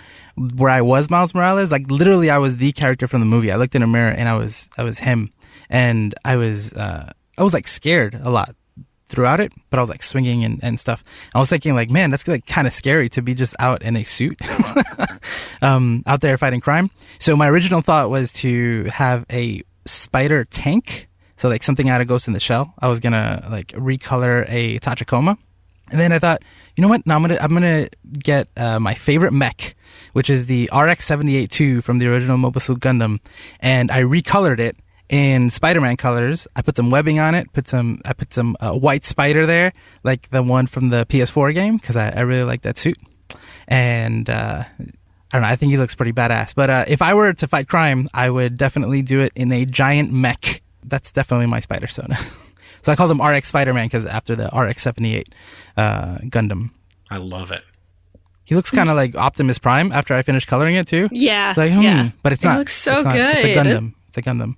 [0.57, 1.71] where I was Miles Morales.
[1.71, 3.53] Like literally, I was the character from the movie.
[3.53, 5.33] I looked in a mirror and I was I was him,
[5.71, 8.57] and I was uh, I was like scared a lot
[9.07, 11.05] throughout it, but I was like swinging and, and stuff.
[11.33, 13.97] I was thinking like, man, that's like kind of scary to be just out in
[13.97, 14.37] a suit,
[15.63, 16.91] um, out there fighting crime.
[17.21, 21.09] So my original thought was to have a spider tank.
[21.37, 22.75] So like something out of Ghost in the Shell.
[22.81, 25.37] I was gonna like recolor a Tachikoma.
[25.91, 26.43] And then I thought,
[26.77, 27.07] you know what?
[27.07, 29.75] Now I'm gonna I'm gonna get uh, my favorite mech,
[30.13, 33.21] which is the RX-78-2 from the original Mobile Suit Gundam,
[33.61, 34.77] and I recolored it
[35.09, 36.47] in Spider-Man colors.
[36.55, 37.53] I put some webbing on it.
[37.53, 39.73] Put some I put some uh, white spider there,
[40.05, 42.99] like the one from the PS4 game, because I, I really like that suit.
[43.67, 44.65] And uh,
[45.33, 45.49] I don't know.
[45.49, 46.55] I think he looks pretty badass.
[46.55, 49.65] But uh, if I were to fight crime, I would definitely do it in a
[49.67, 50.63] giant mech.
[50.85, 52.17] That's definitely my spider persona.
[52.83, 55.35] so I called him RX Spider Man because after the RX 78
[55.77, 56.71] uh, Gundam.
[57.11, 57.63] I love it.
[58.45, 61.09] He looks kind of like Optimus Prime after I finished coloring it too.
[61.13, 61.51] Yeah.
[61.51, 62.11] It's like, hmm, yeah.
[62.23, 62.59] but it's It not.
[62.59, 63.55] looks so it's not- It's a.
[63.55, 63.93] Gundam.
[64.09, 64.57] It's a Gundam.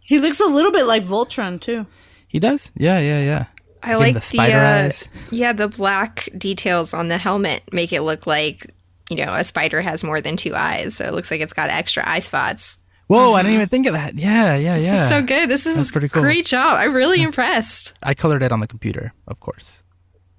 [0.00, 1.86] He looks a little bit like Voltron too.
[2.28, 2.72] He does?
[2.76, 3.44] Yeah, yeah, yeah.
[3.82, 5.08] I Give like the the, spider uh, eyes.
[5.30, 8.70] Yeah, the black details on the helmet make it look like
[9.10, 11.70] you know a spider has more than two eyes, so it looks like it's got
[11.70, 12.78] extra eye spots.
[13.08, 14.14] Whoa, I didn't even think of that.
[14.16, 15.02] Yeah, yeah, This yeah.
[15.04, 15.48] is so good.
[15.48, 16.22] This is That's pretty cool.
[16.22, 16.76] great job.
[16.78, 17.94] I'm really impressed.
[18.02, 19.84] I colored it on the computer, of course.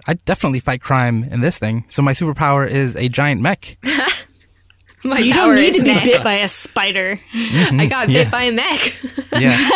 [0.06, 1.86] I definitely fight crime in this thing.
[1.88, 3.78] So my superpower is a giant mech.
[5.04, 6.04] My You power don't need is to be mech.
[6.04, 7.20] bit by a spider.
[7.34, 8.24] I got Yeah.
[8.24, 8.96] bit by a mech.
[9.32, 9.58] Yeah.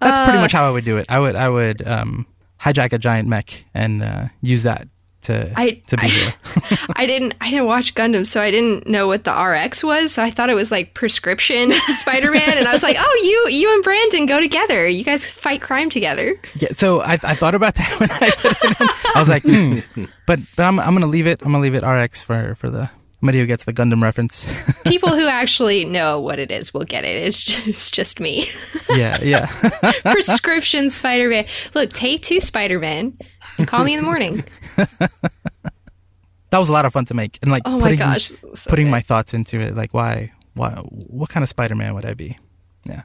[0.00, 1.06] That's pretty much how I would do it.
[1.10, 2.26] I would I would um,
[2.60, 4.88] hijack a giant mech and uh, use that
[5.22, 6.34] to I- to be I- here.
[6.96, 10.12] I didn't I didn't watch Gundam, so I didn't know what the RX was.
[10.12, 13.72] So I thought it was like prescription Spider-Man, and I was like, "Oh, you you
[13.74, 14.86] and Brandon go together.
[14.86, 18.62] You guys fight crime together." Yeah, so I, I thought about that when I put
[18.62, 18.88] it in.
[19.14, 20.04] I was like, hmm.
[20.26, 21.40] but but I'm I'm gonna leave it.
[21.42, 24.46] I'm gonna leave it RX for for the somebody who gets the Gundam reference.
[24.84, 27.16] People who actually know what it is will get it.
[27.22, 28.48] It's just, it's just me.
[28.90, 29.46] yeah, yeah.
[30.02, 31.44] prescription Spider-Man.
[31.74, 33.18] Look, take two Spider-Man
[33.58, 34.42] and call me in the morning.
[34.76, 38.70] that was a lot of fun to make and like Oh my putting gosh, so
[38.70, 38.92] putting good.
[38.92, 39.76] my thoughts into it.
[39.76, 42.38] Like why why what kind of Spider Man would I be?
[42.84, 43.02] Yeah.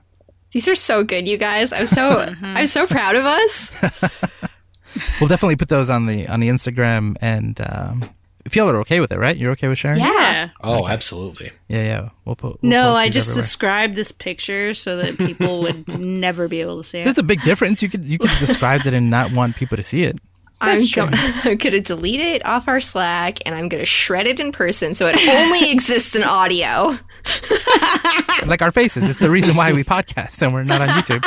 [0.52, 1.74] These are so good, you guys.
[1.74, 3.74] I'm so I'm so proud of us.
[5.20, 8.10] We'll definitely put those on the on the Instagram and um,
[8.46, 9.36] if y'all are okay with it, right?
[9.36, 10.00] You're okay with sharing?
[10.00, 10.12] Yeah.
[10.12, 10.50] Yeah.
[10.62, 11.52] Oh, absolutely.
[11.68, 12.10] yeah, yeah.
[12.26, 12.62] We'll put.
[12.62, 13.42] We'll No, post I just everywhere.
[13.44, 17.04] described this picture so that people would never be able to see it.
[17.04, 17.82] There's a big difference.
[17.82, 20.18] You could you could describe it and not want people to see it.
[20.62, 24.52] I'm, go- I'm gonna delete it off our Slack and I'm gonna shred it in
[24.54, 26.98] person so it only exists in audio.
[28.46, 29.04] Like our faces.
[29.10, 31.24] It's the reason why we podcast and we're not on YouTube.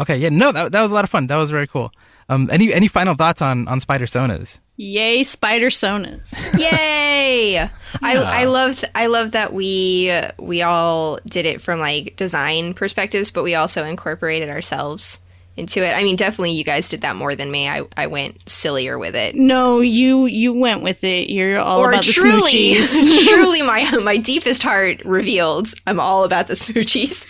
[0.00, 1.26] okay, yeah, no, that, that was a lot of fun.
[1.28, 1.92] That was very cool.
[2.30, 4.60] Um, any any final thoughts on on Spider Sonas?
[4.76, 6.32] Yay, Spider Sonas.
[6.58, 7.58] Yay!
[8.02, 13.32] I I love I love that we we all did it from like design perspectives,
[13.32, 15.18] but we also incorporated ourselves
[15.56, 15.90] into it.
[15.90, 17.68] I mean, definitely you guys did that more than me.
[17.68, 19.34] I I went sillier with it.
[19.34, 21.30] No, you you went with it.
[21.30, 23.26] You're all Or about the truly, smoochies.
[23.28, 25.68] truly, my my deepest heart revealed.
[25.84, 27.26] I'm all about the smoochies.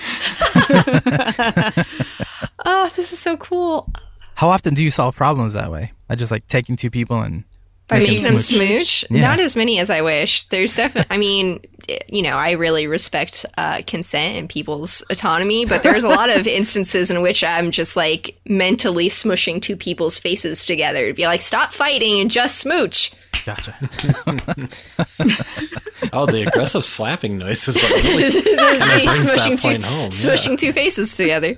[2.66, 3.90] oh, this is so cool.
[4.40, 5.92] How often do you solve problems that way?
[6.09, 7.44] I just like taking two people and
[7.88, 9.20] By making making them smooch, Yeah.
[9.20, 10.44] not as many as I wish.
[10.44, 11.61] There's definitely, I mean,
[12.09, 16.46] you know, I really respect uh, consent and people's autonomy, but there's a lot of
[16.61, 21.42] instances in which I'm just like mentally smushing two people's faces together to be like,
[21.42, 23.12] stop fighting and just smooch.
[23.44, 23.76] Gotcha.
[26.12, 29.68] Oh, the aggressive slapping noise is what really This is me brings that smushing, two,
[29.68, 30.09] point home, yeah.
[30.09, 31.57] smushing two faces together.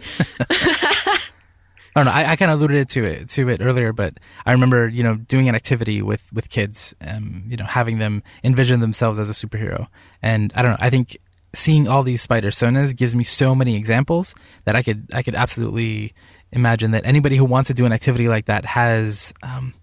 [1.94, 2.12] I don't know.
[2.12, 4.14] I, I kind of alluded to it to it earlier, but
[4.46, 8.22] I remember you know doing an activity with with kids, um, you know, having them
[8.42, 9.88] envision themselves as a superhero,
[10.22, 10.78] and I don't know.
[10.80, 11.18] I think
[11.54, 16.14] seeing all these spidersonas gives me so many examples that I could I could absolutely
[16.50, 19.34] imagine that anybody who wants to do an activity like that has.
[19.42, 19.74] Um,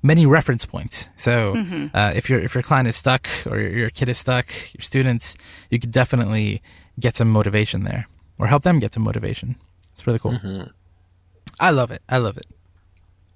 [0.00, 1.08] Many reference points.
[1.16, 1.56] So,
[1.92, 4.80] uh, if your if your client is stuck or your, your kid is stuck, your
[4.82, 5.36] students,
[5.70, 6.62] you could definitely
[7.00, 8.06] get some motivation there,
[8.38, 9.56] or help them get some motivation.
[9.94, 10.38] It's really cool.
[11.60, 12.02] I love it.
[12.08, 12.46] I love it.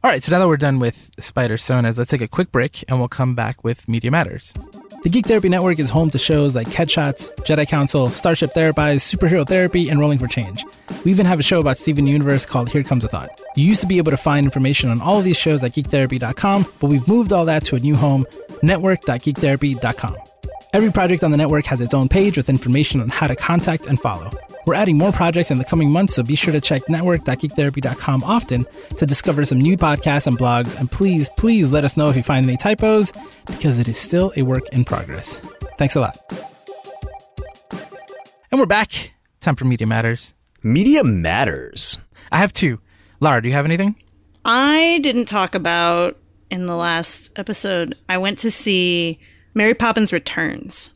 [0.04, 2.98] All right, so now that we're done with Spidersonas, let's take a quick break and
[2.98, 4.52] we'll come back with Media Matters.
[5.04, 9.46] The Geek Therapy Network is home to shows like Headshots, Jedi Council, Starship Therapies, Superhero
[9.46, 10.64] Therapy, and Rolling for Change.
[11.04, 13.40] We even have a show about Steven Universe called Here Comes a Thought.
[13.54, 16.66] You used to be able to find information on all of these shows at geektherapy.com,
[16.80, 18.26] but we've moved all that to a new home,
[18.62, 20.16] network.geektherapy.com.
[20.72, 23.86] Every project on the network has its own page with information on how to contact
[23.86, 24.30] and follow.
[24.64, 28.66] We're adding more projects in the coming months, so be sure to check network.geektherapy.com often
[28.96, 30.78] to discover some new podcasts and blogs.
[30.78, 33.12] And please, please let us know if you find any typos,
[33.46, 35.40] because it is still a work in progress.
[35.78, 36.16] Thanks a lot.
[38.52, 39.14] And we're back.
[39.40, 40.34] Time for Media Matters.
[40.62, 41.98] Media matters.
[42.30, 42.80] I have two.
[43.18, 43.96] Lara, do you have anything?
[44.44, 46.18] I didn't talk about
[46.50, 47.96] in the last episode.
[48.08, 49.18] I went to see
[49.54, 50.92] Mary Poppins Returns.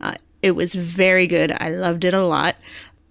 [0.00, 1.54] Uh, it was very good.
[1.60, 2.56] I loved it a lot.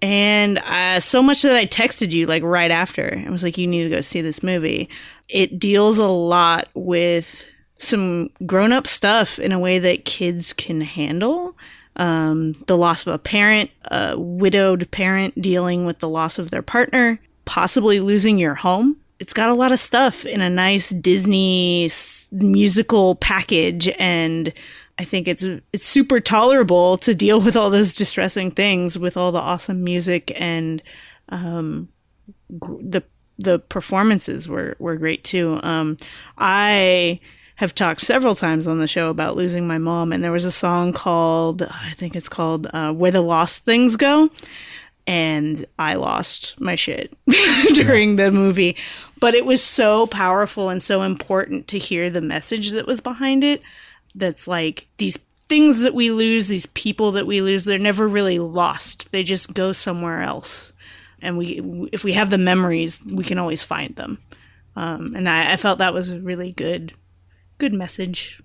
[0.02, 3.22] And uh, so much that I texted you like right after.
[3.26, 4.88] I was like, you need to go see this movie.
[5.28, 7.44] It deals a lot with
[7.78, 11.56] some grown up stuff in a way that kids can handle.
[11.96, 16.62] Um, the loss of a parent, a widowed parent dealing with the loss of their
[16.62, 18.96] partner, possibly losing your home.
[19.18, 21.90] It's got a lot of stuff in a nice Disney
[22.30, 24.52] musical package, and
[25.00, 29.32] I think it's it's super tolerable to deal with all those distressing things with all
[29.32, 30.82] the awesome music and
[31.30, 31.88] um,
[32.58, 33.02] gr- the
[33.38, 35.58] the performances were were great too.
[35.62, 35.96] Um,
[36.36, 37.18] I
[37.54, 40.52] have talked several times on the show about losing my mom, and there was a
[40.52, 44.28] song called I think it's called uh, "Where the Lost Things Go."
[45.06, 47.16] And I lost my shit
[47.72, 48.76] during the movie.
[49.18, 53.42] But it was so powerful and so important to hear the message that was behind
[53.42, 53.62] it.
[54.14, 55.18] That's like these
[55.48, 59.10] things that we lose, these people that we lose, they're never really lost.
[59.12, 60.72] They just go somewhere else.
[61.22, 64.18] And we, if we have the memories, we can always find them.
[64.76, 66.92] Um, and I, I felt that was a really good,
[67.58, 68.40] good message.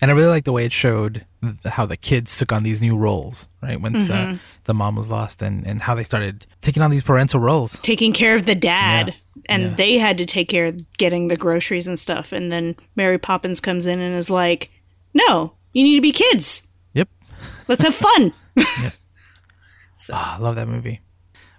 [0.00, 2.82] And I really like the way it showed th- how the kids took on these
[2.82, 3.80] new roles, right?
[3.80, 7.40] Once the, the mom was lost and, and how they started taking on these parental
[7.40, 7.78] roles.
[7.80, 9.14] taking care of the dad Yeah.
[9.46, 9.74] and Yeah.
[9.76, 13.58] they had to take care of getting the groceries and stuff and then mary poppins
[13.58, 14.70] comes in and is like
[15.16, 16.62] no you need to be kids
[16.94, 17.08] Yep.
[17.68, 18.32] let's have fun
[20.12, 21.00] Ah, I love that movie.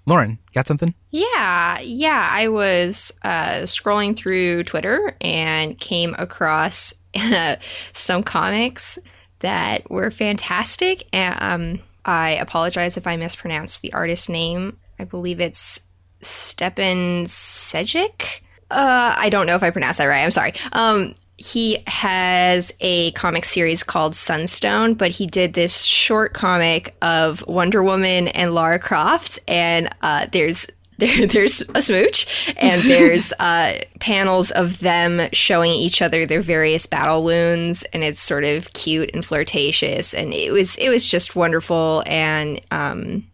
[0.05, 0.95] Lauren, got something?
[1.09, 2.29] Yeah, yeah.
[2.31, 6.93] I was uh, scrolling through Twitter and came across
[7.93, 8.97] some comics
[9.39, 11.07] that were fantastic.
[11.11, 14.77] And, um, I apologize if I mispronounced the artist's name.
[14.97, 15.81] I believe it's
[16.21, 18.39] Stjepan Sejic.
[18.71, 20.23] Uh, I don't know if I pronounced that right.
[20.23, 20.53] I'm sorry.
[20.71, 27.45] Um, he has a comic series called Sunstone, but he did this short comic of
[27.47, 30.67] Wonder Woman and Lara Croft, and uh, there's
[30.99, 32.25] there, there's a smooch,
[32.57, 38.19] and there's uh, panels of them showing each other their various battle wounds, and it's
[38.21, 43.27] sort of cute and flirtatious, and it was it was just wonderful, and um,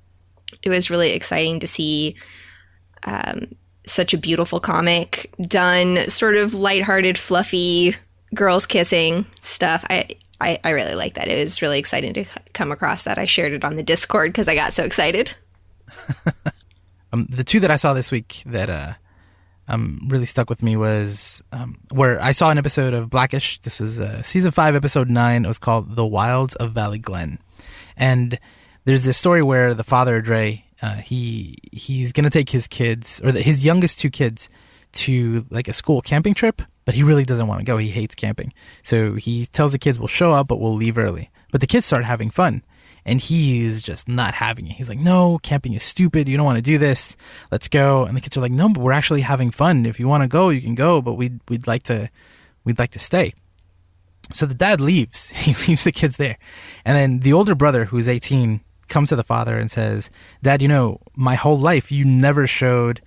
[0.61, 2.17] it was really exciting to see
[3.03, 3.47] um,
[3.85, 7.95] such a beautiful comic done, sort of lighthearted, fluffy
[8.33, 9.85] girls kissing stuff.
[9.89, 10.09] I
[10.41, 11.29] I, I really like that.
[11.29, 13.17] It was really exciting to come across that.
[13.17, 15.35] I shared it on the Discord because I got so excited.
[17.13, 18.93] Um, the two that I saw this week that uh,
[19.67, 23.61] um, really stuck with me was um, where I saw an episode of Blackish.
[23.61, 25.45] This was uh, season five, episode nine.
[25.45, 27.37] It was called "The Wilds of Valley Glen,"
[27.95, 28.39] and
[28.85, 33.31] there's this story where the father Dre, uh, he he's gonna take his kids or
[33.31, 34.49] the, his youngest two kids
[34.91, 37.77] to like a school camping trip, but he really doesn't want to go.
[37.77, 41.31] He hates camping, so he tells the kids we'll show up, but we'll leave early.
[41.51, 42.63] But the kids start having fun
[43.05, 44.73] and he's just not having it.
[44.73, 46.27] He's like, "No, camping is stupid.
[46.27, 47.15] You don't want to do this.
[47.49, 49.85] Let's go." And the kids are like, "No, but we're actually having fun.
[49.85, 52.09] If you want to go, you can go, but we'd we'd like to
[52.65, 53.33] we'd like to stay."
[54.33, 55.29] So the dad leaves.
[55.35, 56.37] He leaves the kids there.
[56.85, 58.61] And then the older brother, who's 18,
[58.93, 60.09] comes to the father and says,
[60.41, 63.01] "Dad, you know, my whole life you never showed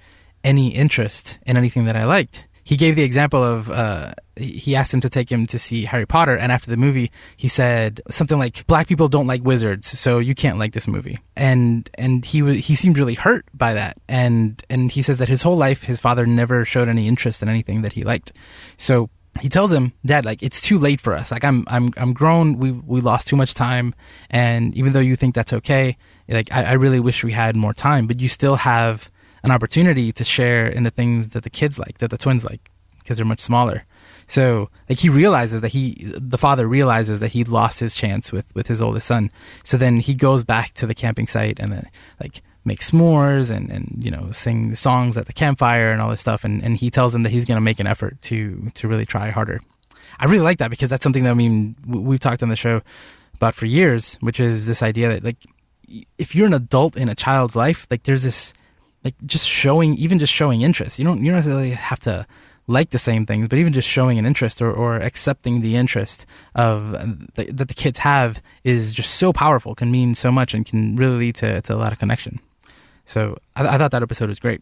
[0.45, 4.93] any interest in anything that I liked." He gave the example of uh, he asked
[4.93, 8.39] him to take him to see Harry Potter, and after the movie, he said something
[8.39, 12.39] like, "Black people don't like wizards, so you can't like this movie." And and he
[12.61, 16.01] he seemed really hurt by that, and and he says that his whole life his
[16.01, 18.32] father never showed any interest in anything that he liked.
[18.76, 19.09] So
[19.41, 21.30] he tells him, "Dad, like it's too late for us.
[21.30, 22.59] Like I'm I'm I'm grown.
[22.59, 23.95] We we lost too much time,
[24.30, 25.97] and even though you think that's okay,
[26.28, 29.11] like I, I really wish we had more time, but you still have."
[29.45, 32.68] An opportunity to share in the things that the kids like, that the twins like,
[32.99, 33.84] because they're much smaller.
[34.26, 38.53] So like he realizes that he the father realizes that he lost his chance with
[38.55, 39.30] with his oldest son.
[39.62, 41.89] So then he goes back to the camping site and then
[42.20, 46.21] like make s'mores and and you know sing songs at the campfire and all this
[46.21, 48.89] stuff and and he tells them that he's going to make an effort to to
[48.89, 49.59] really try harder.
[50.19, 52.83] I really like that because that's something that I mean we've talked on the show
[53.35, 55.39] about for years, which is this idea that like
[56.19, 58.53] if you're an adult in a child's life, like there's this
[59.05, 60.99] like just showing even just showing interest.
[60.99, 62.27] You don't you don't necessarily have to
[62.67, 66.27] like the same things, but even just showing an interest or, or accepting the interest
[66.55, 70.53] of uh, the, that the kids have is just so powerful, can mean so much,
[70.53, 72.41] and can really lead to, to a lot of connection.
[73.07, 74.61] So I, I thought that episode was great.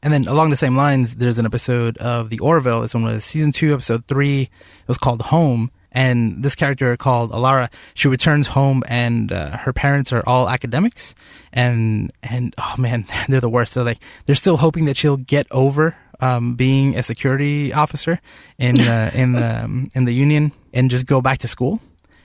[0.00, 2.82] And then along the same lines, there's an episode of The Orville.
[2.82, 4.42] This one was season two, episode three.
[4.42, 5.72] It was called Home.
[5.90, 11.16] And this character called Alara, she returns home and uh, her parents are all academics.
[11.52, 13.72] And, and oh man, they're the worst.
[13.72, 18.20] So like, they're still hoping that she'll get over um, being a security officer
[18.58, 21.80] in the in the um, in the union and just go back to school.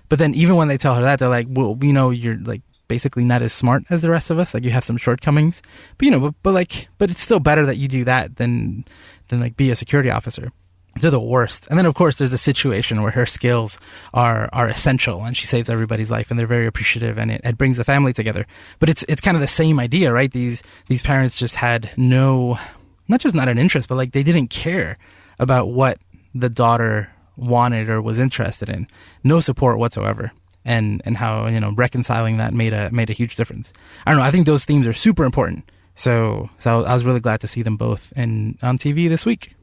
[0.10, 2.62] But then even when they tell her that, they're like, "Well, you know, you're like
[2.94, 4.54] basically not as smart as the rest of us.
[4.54, 5.64] Like you have some shortcomings,
[5.98, 8.86] but you know, but, but like, but it's still better that you do that than
[9.30, 10.52] than like be a security officer."
[11.00, 11.68] They're the worst.
[11.70, 13.80] And then of course there's a situation where her skills
[14.14, 17.58] are are essential and she saves everybody's life and they're very appreciative and it, it
[17.58, 18.46] brings the family together.
[18.78, 20.32] But it's it's kind of the same idea, right?
[20.32, 22.60] These these parents just had no
[23.08, 24.96] not just not an interest, but like they didn't care
[25.40, 25.98] about what
[26.36, 28.88] the daughter wanted or was interested in.
[29.24, 30.32] No support whatsoever.
[30.66, 33.74] And and how, you know, reconciling that made a made a huge difference.
[34.06, 35.70] I don't know, I think those themes are super important.
[35.96, 39.56] So so I was really glad to see them both in on TV this week.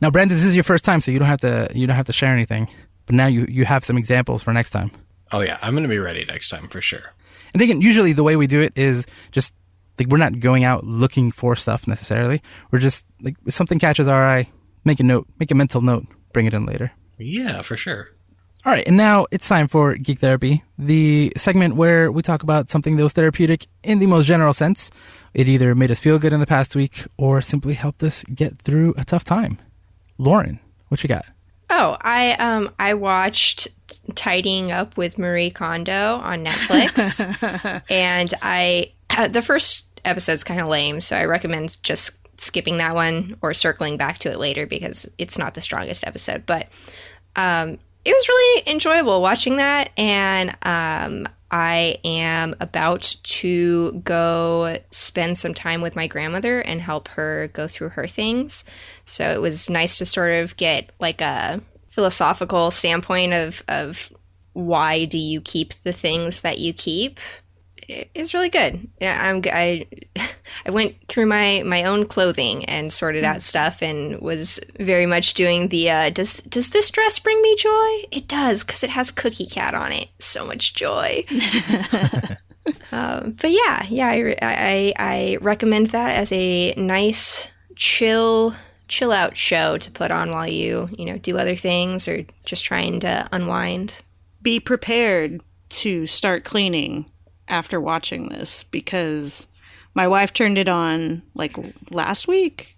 [0.00, 2.06] Now Brandon, this is your first time, so you don't have to you don't have
[2.06, 2.68] to share anything.
[3.06, 4.90] But now you you have some examples for next time.
[5.32, 7.14] Oh yeah, I'm gonna be ready next time for sure.
[7.52, 9.54] And again, usually the way we do it is just
[9.98, 12.42] like we're not going out looking for stuff necessarily.
[12.70, 14.48] We're just like if something catches our eye,
[14.84, 16.92] make a note, make a mental note, bring it in later.
[17.18, 18.10] Yeah, for sure.
[18.66, 22.68] All right, and now it's time for Geek Therapy, the segment where we talk about
[22.68, 24.90] something that was therapeutic in the most general sense.
[25.32, 28.58] It either made us feel good in the past week or simply helped us get
[28.58, 29.58] through a tough time.
[30.18, 31.24] Lauren, what you got?
[31.70, 33.68] Oh, I um I watched
[34.14, 40.68] Tidying Up with Marie Kondo on Netflix, and I uh, the first episode's kind of
[40.68, 45.08] lame, so I recommend just skipping that one or circling back to it later because
[45.16, 46.44] it's not the strongest episode.
[46.44, 46.68] But
[47.36, 55.36] um, it was really enjoyable watching that, and um, I am about to go spend
[55.36, 58.64] some time with my grandmother and help her go through her things.
[59.04, 64.12] So it was nice to sort of get like a philosophical standpoint of of
[64.52, 67.18] why do you keep the things that you keep
[67.90, 68.88] it was really good.
[69.00, 69.86] I'm I
[70.66, 75.34] I went through my my own clothing and sorted out stuff and was very much
[75.34, 78.04] doing the uh, does does this dress bring me joy?
[78.10, 80.08] It does because it has Cookie Cat on it.
[80.18, 81.24] So much joy.
[82.92, 88.54] um, but yeah, yeah, I, I I recommend that as a nice chill
[88.88, 92.64] chill out show to put on while you you know do other things or just
[92.64, 93.94] trying to unwind.
[94.42, 97.09] Be prepared to start cleaning
[97.50, 99.46] after watching this because
[99.94, 101.56] my wife turned it on like
[101.90, 102.76] last week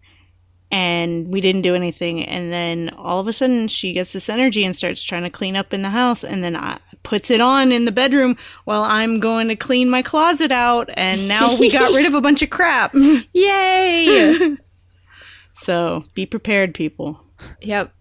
[0.73, 4.65] and we didn't do anything and then all of a sudden she gets this energy
[4.65, 7.71] and starts trying to clean up in the house and then I, puts it on
[7.71, 11.93] in the bedroom while I'm going to clean my closet out and now we got
[11.93, 12.95] rid of a bunch of crap.
[13.33, 14.57] Yay!
[15.53, 17.21] so, be prepared people.
[17.61, 17.93] yep.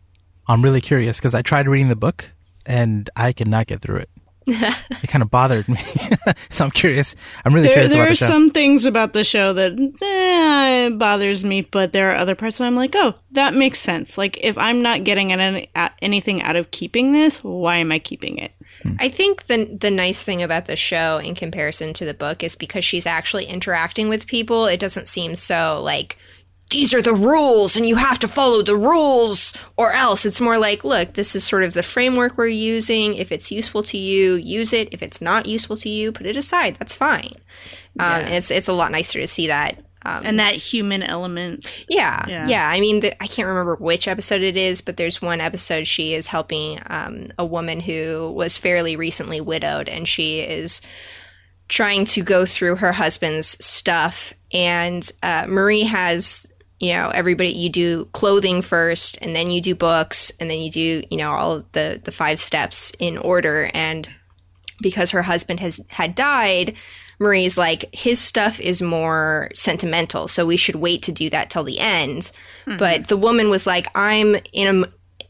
[0.47, 2.31] I'm really curious because I tried reading the book
[2.65, 4.09] and I could not get through it.
[4.47, 5.77] It kind of bothered me.
[6.49, 7.15] so I'm curious.
[7.45, 8.25] I'm really There, curious there about are the show.
[8.25, 12.67] some things about the show that eh, bothers me, but there are other parts where
[12.67, 14.17] I'm like, oh, that makes sense.
[14.17, 17.99] Like, if I'm not getting any, at anything out of keeping this, why am I
[17.99, 18.51] keeping it?
[18.99, 22.55] I think the the nice thing about the show in comparison to the book is
[22.55, 24.65] because she's actually interacting with people.
[24.65, 26.17] It doesn't seem so like
[26.71, 30.25] these are the rules and you have to follow the rules or else.
[30.25, 33.13] It's more like, look, this is sort of the framework we're using.
[33.15, 34.89] If it's useful to you, use it.
[34.91, 36.77] If it's not useful to you, put it aside.
[36.79, 37.33] That's fine.
[37.99, 39.77] Um, it's it's a lot nicer to see that.
[40.03, 41.85] Um, And that human element.
[41.87, 42.47] yeah, Yeah.
[42.47, 42.67] yeah.
[42.69, 46.15] I mean, the, I can't remember which episode it is, but there's one episode she
[46.15, 50.81] is helping um, a woman who was fairly recently widowed, and she is
[51.67, 54.33] trying to go through her husband's stuff.
[54.51, 56.47] And uh, Marie has,
[56.81, 57.51] you know, everybody.
[57.51, 61.31] You do clothing first, and then you do books, and then you do, you know,
[61.31, 63.69] all the the five steps in order.
[63.73, 64.09] And
[64.81, 66.75] because her husband has had died,
[67.19, 71.63] Marie's like, his stuff is more sentimental, so we should wait to do that till
[71.63, 72.31] the end.
[72.65, 72.77] Hmm.
[72.77, 74.87] But the woman was like, I'm in a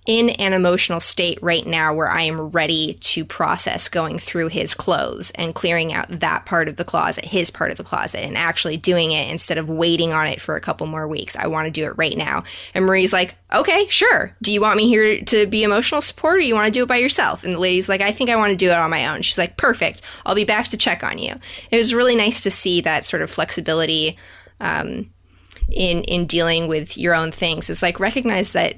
[0.08, 4.74] in an emotional state right now where I am ready to process going through his
[4.74, 8.36] clothes and clearing out that part of the closet, his part of the closet, and
[8.36, 11.36] actually doing it instead of waiting on it for a couple more weeks.
[11.36, 12.44] I want to do it right now.
[12.74, 14.36] And Marie's like, okay, sure.
[14.42, 16.90] Do you want me here to be emotional support or you want to do it
[16.90, 17.44] by yourself?
[17.44, 19.22] And the lady's like, I think I want to do it on my own.
[19.22, 20.02] She's like, perfect.
[20.26, 21.36] I'll be back to check on you.
[21.70, 24.18] It was really nice to see that sort of flexibility
[24.60, 25.12] um,
[25.72, 27.70] in in dealing with your own things.
[27.70, 28.76] It's like recognize that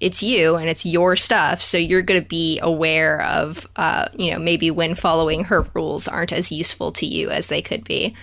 [0.00, 4.32] it's you and it's your stuff so you're going to be aware of uh, you
[4.32, 8.14] know maybe when following her rules aren't as useful to you as they could be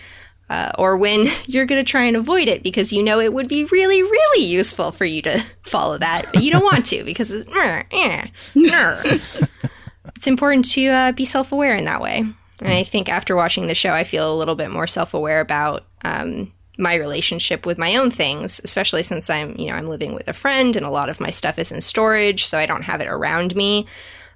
[0.49, 3.47] uh, or when you're going to try and avoid it because you know it would
[3.47, 7.31] be really really useful for you to follow that but you don't want to because
[7.31, 12.25] it's, "Mer, eh, mer." it's important to uh, be self-aware in that way.
[12.61, 15.85] And i think after watching the show i feel a little bit more self-aware about
[16.05, 20.27] um, my relationship with my own things, especially since I'm, you know, I'm living with
[20.27, 23.01] a friend and a lot of my stuff is in storage, so I don't have
[23.01, 23.85] it around me.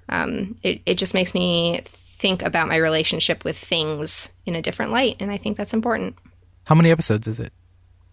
[0.08, 1.82] Um, it, it just makes me
[2.18, 6.16] think about my relationship with things in a different light, and I think that's important.
[6.66, 7.52] How many episodes is it?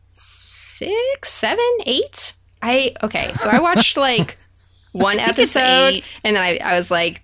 [0.10, 2.34] Six, seven, eight?
[2.62, 4.38] I okay, so I watched like
[4.92, 7.24] one episode, and then I, I was like,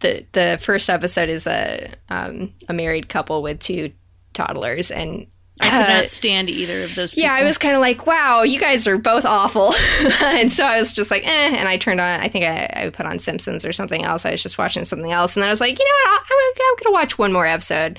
[0.00, 3.92] the the first episode is a um, a married couple with two
[4.32, 5.26] toddlers, and
[5.60, 7.28] I could not stand either of those people.
[7.28, 9.72] yeah, I was kind of like, wow, you guys are both awful.
[10.24, 11.56] and so I was just like, eh.
[11.56, 14.24] And I turned on, I think I, I put on Simpsons or something else.
[14.24, 15.36] I was just watching something else.
[15.36, 16.20] And then I was like, you know what?
[16.20, 17.98] I'll, I'm, I'm going to watch one more episode.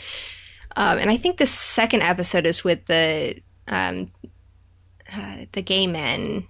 [0.75, 4.11] Um, and I think the second episode is with the um,
[5.13, 6.47] uh, the gay men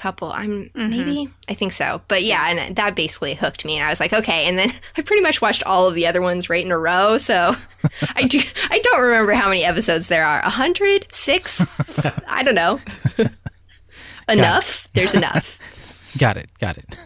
[0.00, 0.32] couple.
[0.32, 0.90] I'm mm-hmm.
[0.90, 4.12] maybe I think so, but yeah, and that basically hooked me, and I was like,
[4.12, 4.46] okay.
[4.46, 7.18] And then I pretty much watched all of the other ones right in a row.
[7.18, 7.54] So
[8.16, 8.40] I do
[8.70, 10.40] I don't remember how many episodes there are.
[10.40, 11.64] A hundred, six,
[12.28, 12.80] I don't know.
[14.28, 14.88] enough.
[14.94, 15.58] There's enough.
[16.18, 16.50] Got it.
[16.58, 16.96] Got it.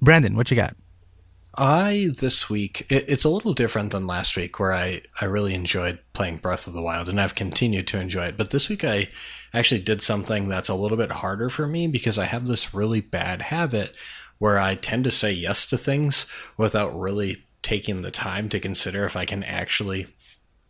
[0.00, 0.76] Brandon, what you got?
[1.56, 5.54] I this week it, it's a little different than last week where I I really
[5.54, 8.36] enjoyed playing Breath of the Wild and I've continued to enjoy it.
[8.36, 9.08] But this week I
[9.52, 13.00] actually did something that's a little bit harder for me because I have this really
[13.00, 13.94] bad habit
[14.38, 16.26] where I tend to say yes to things
[16.56, 20.08] without really taking the time to consider if I can actually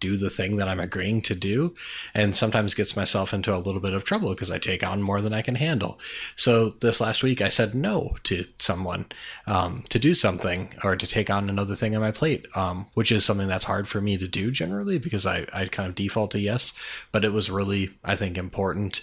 [0.05, 1.75] do the thing that I'm agreeing to do,
[2.13, 5.23] and sometimes gets myself into a little bit of trouble because I take on more
[5.23, 5.99] than I can handle.
[6.37, 9.07] So this last week, I said no to someone
[9.47, 13.11] um, to do something or to take on another thing on my plate, um, which
[13.11, 16.31] is something that's hard for me to do generally because I, I kind of default
[16.33, 16.75] to yes,
[17.11, 19.03] but it was really, I think, important.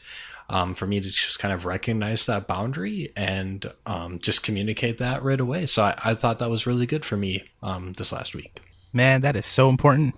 [0.50, 5.24] Um, for me to just kind of recognize that boundary and um, just communicate that
[5.24, 5.66] right away.
[5.66, 8.60] So I, I thought that was really good for me um, this last week.
[8.92, 10.14] Man, that is so important.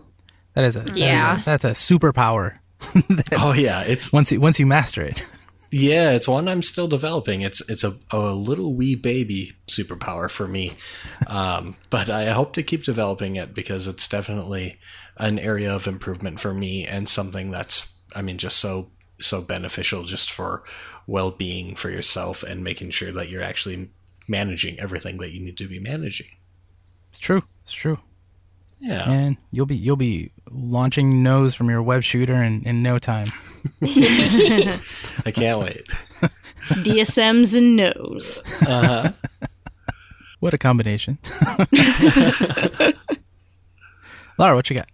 [0.53, 1.41] That is a that is a- Yeah.
[1.45, 2.57] that's a superpower.
[3.39, 5.25] Oh yeah, it's once you once you master it.
[5.71, 7.41] Yeah, it's one I'm still developing.
[7.41, 10.73] It's it's a, a little wee baby superpower for me,
[11.27, 14.77] um, but I hope to keep developing it because it's definitely
[15.17, 20.03] an area of improvement for me and something that's I mean just so so beneficial
[20.03, 20.63] just for
[21.07, 23.89] well being for yourself and making sure that you're actually
[24.27, 26.27] managing everything that you need to be managing.
[27.11, 27.43] It's true.
[27.63, 27.99] It's true.
[28.79, 29.09] Yeah.
[29.09, 33.27] And you'll be you'll be launching nose from your web shooter in, in no time.
[33.81, 35.87] I can't wait.
[36.69, 38.41] DSMs and no's.
[38.61, 39.11] Uh-huh.
[40.39, 41.17] What a combination.
[44.37, 44.89] Lara, what you got?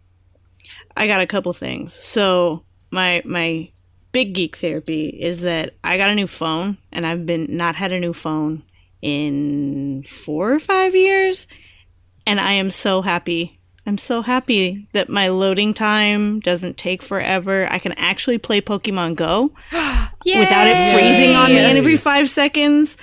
[0.96, 1.94] I got a couple things.
[1.94, 3.72] So my my
[4.12, 7.92] big geek therapy is that I got a new phone and I've been not had
[7.92, 8.64] a new phone
[9.02, 11.48] in four or five years,
[12.28, 13.59] and I am so happy.
[13.90, 17.68] I'm so happy that my loading time doesn't take forever.
[17.72, 22.98] I can actually play Pokemon Go without it freezing on me every five seconds.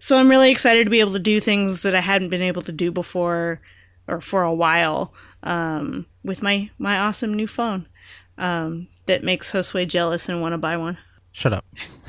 [0.00, 2.62] So I'm really excited to be able to do things that I hadn't been able
[2.62, 3.60] to do before
[4.08, 5.14] or for a while
[5.44, 7.86] um, with my, my awesome new phone
[8.36, 10.98] um, that makes Josue jealous and want to buy one.
[11.32, 11.64] Shut up.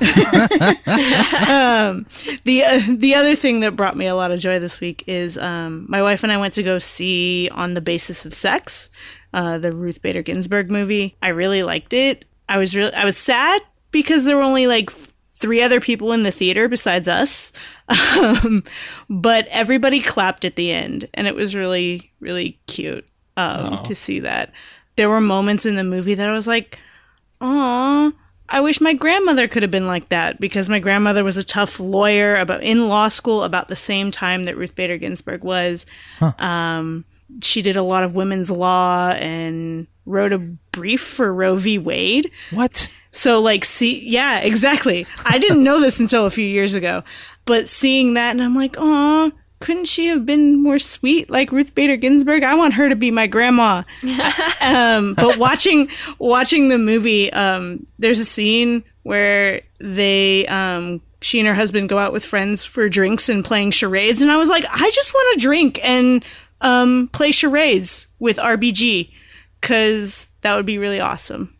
[2.44, 5.38] The uh, the other thing that brought me a lot of joy this week is
[5.38, 8.90] um, my wife and I went to go see On the Basis of Sex,
[9.32, 11.16] uh, the Ruth Bader Ginsburg movie.
[11.22, 12.24] I really liked it.
[12.48, 13.62] I was really I was sad
[13.92, 14.90] because there were only like
[15.30, 17.52] three other people in the theater besides us,
[17.88, 18.62] um,
[19.08, 23.06] but everybody clapped at the end, and it was really really cute
[23.36, 24.52] um, to see that.
[24.96, 26.78] There were moments in the movie that I was like,
[27.40, 28.12] "Aw."
[28.48, 31.80] I wish my grandmother could have been like that because my grandmother was a tough
[31.80, 35.86] lawyer about in law school about the same time that Ruth Bader Ginsburg was.
[36.38, 37.04] Um,
[37.40, 41.78] she did a lot of women's law and wrote a brief for Roe v.
[41.78, 42.30] Wade.
[42.50, 42.90] What?
[43.12, 45.06] So like see yeah, exactly.
[45.24, 47.02] I didn't know this until a few years ago.
[47.46, 49.32] But seeing that and I'm like, "Oh,
[49.64, 52.42] couldn't she have been more sweet like Ruth Bader Ginsburg?
[52.44, 53.82] I want her to be my grandma."
[54.60, 55.88] um, but watching
[56.18, 61.96] watching the movie, um, there's a scene where they um, she and her husband go
[61.96, 65.34] out with friends for drinks and playing charades and I was like, "I just want
[65.34, 66.22] to drink and
[66.60, 69.12] um, play charades with RBG
[69.62, 71.53] cuz that would be really awesome."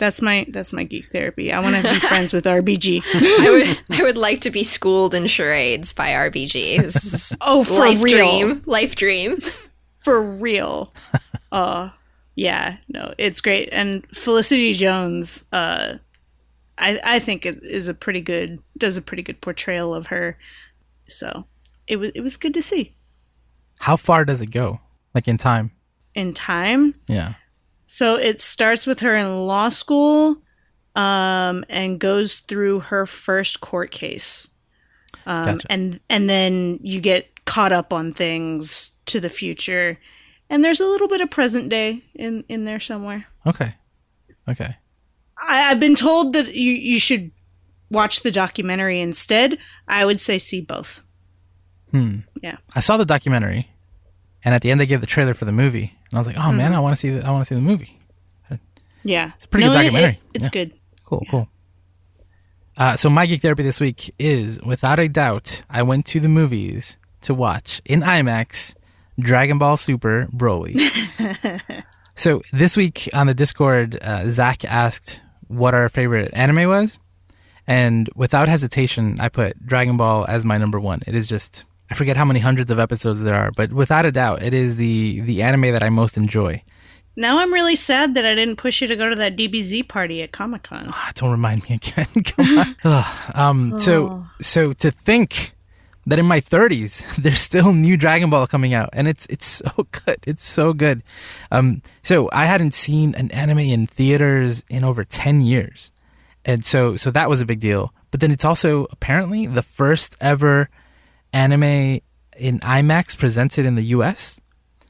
[0.00, 1.52] That's my that's my geek therapy.
[1.52, 3.02] I want to be friends with RBG.
[3.14, 6.80] I would I would like to be schooled in charades by RBG.
[6.80, 8.16] This Oh, for life real.
[8.16, 8.62] dream.
[8.66, 9.38] Life dream.
[10.00, 10.94] For real.
[11.52, 11.90] uh
[12.34, 13.68] yeah, no, it's great.
[13.70, 15.98] And Felicity Jones, uh
[16.78, 20.38] I I think it is a pretty good does a pretty good portrayal of her.
[21.08, 21.44] So,
[21.86, 22.94] it was it was good to see.
[23.80, 24.80] How far does it go?
[25.14, 25.72] Like in time?
[26.14, 27.34] In time, Yeah.
[27.92, 30.36] So it starts with her in law school
[30.94, 34.48] um, and goes through her first court case.
[35.26, 35.66] Um, Gotcha.
[35.70, 39.98] and and then you get caught up on things to the future.
[40.48, 43.26] And there's a little bit of present day in, in there somewhere.
[43.46, 43.74] Okay.
[44.48, 44.76] Okay.
[45.48, 47.32] I, I've been told that you, you should
[47.90, 49.58] watch the documentary instead.
[49.88, 51.02] I would say see both.
[51.90, 53.68] Hmm yeah i saw the documentary,
[54.44, 56.36] and at the end they gave the trailer for the movie, and I was like,
[56.38, 57.98] "Oh man, I want to see the I want to see the movie."
[59.02, 59.30] Yeah.
[59.36, 60.20] It's a pretty good documentary.
[60.34, 60.50] it's Yeah.
[60.50, 60.72] good.
[61.06, 61.48] Cool, cool.
[62.76, 66.28] Uh, so my geek therapy this week is, without a doubt, I went to the
[66.28, 68.74] movies to watch in IMAX
[69.18, 70.76] Dragon Ball Super Broly.
[72.14, 76.98] so this week on the Discord, uh, Zach asked what our favorite anime was,
[77.66, 81.00] and without hesitation, I put Dragon Ball as my number one.
[81.06, 84.12] It is just I forget how many hundreds of episodes there are, but without a
[84.12, 86.62] doubt, it is the the anime that I most enjoy.
[87.16, 90.22] Now I'm really sad that I didn't push you to go to that DBZ party
[90.22, 90.88] at Comic Con.
[90.90, 92.06] Ah, don't remind me again.
[92.24, 92.76] Come on.
[92.84, 93.36] Ugh.
[93.36, 95.52] um, so, so to think
[96.06, 99.86] that in my 30s there's still new Dragon Ball coming out, and it's it's so
[99.90, 100.18] good.
[100.26, 101.02] It's so good.
[101.50, 105.90] Um, so I hadn't seen an anime in theaters in over 10 years,
[106.44, 107.92] and so so that was a big deal.
[108.12, 110.68] But then it's also apparently the first ever
[111.32, 112.00] anime
[112.36, 114.40] in IMAX presented in the U.S.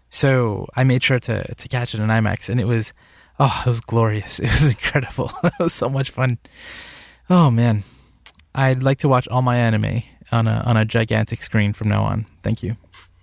[0.09, 2.93] So I made sure to to catch it in IMAX, and it was
[3.39, 4.39] oh, it was glorious.
[4.41, 5.31] It was incredible.
[5.45, 6.39] it was so much fun.
[7.29, 7.85] Oh man,
[8.55, 12.03] I'd like to watch all my anime on a on a gigantic screen from now
[12.03, 12.27] on.
[12.43, 12.77] Thank you,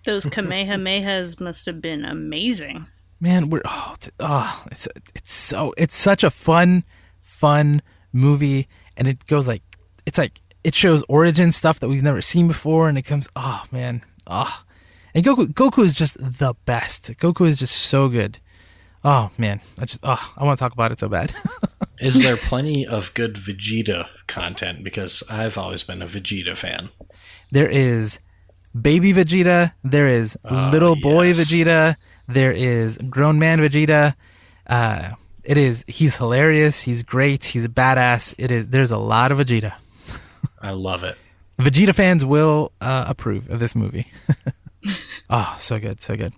[0.06, 2.88] Those Kamehamehas must have been amazing.
[3.20, 3.50] man.
[3.50, 6.84] We're oh, it's, oh it's it's so it's such a fun
[7.20, 7.82] fun
[8.14, 9.64] movie, and it goes like
[10.06, 13.64] it's like it shows origin stuff that we've never seen before, and it comes oh
[13.72, 14.64] man oh.
[15.16, 17.12] And Goku, Goku is just the best.
[17.18, 18.40] Goku is just so good.
[19.04, 21.34] Oh man, I just oh, I want to talk about it so bad.
[22.00, 24.84] Is there plenty of good Vegeta content?
[24.84, 26.90] Because I've always been a Vegeta fan.
[27.52, 28.20] There is
[28.80, 29.74] baby Vegeta.
[29.84, 31.40] There is little boy yes.
[31.40, 31.96] Vegeta.
[32.28, 34.14] There is grown man Vegeta.
[34.68, 35.12] Uh,
[35.44, 35.86] it is.
[35.88, 36.84] He's hilarious.
[36.84, 37.46] He's great.
[37.46, 38.36] He's a badass.
[38.38, 38.68] It is.
[38.68, 39.74] There's a lot of Vegeta.
[40.62, 41.18] I love it.
[41.60, 44.08] Vegeta fans will uh, approve of this movie.
[45.30, 46.34] oh, so good, so good.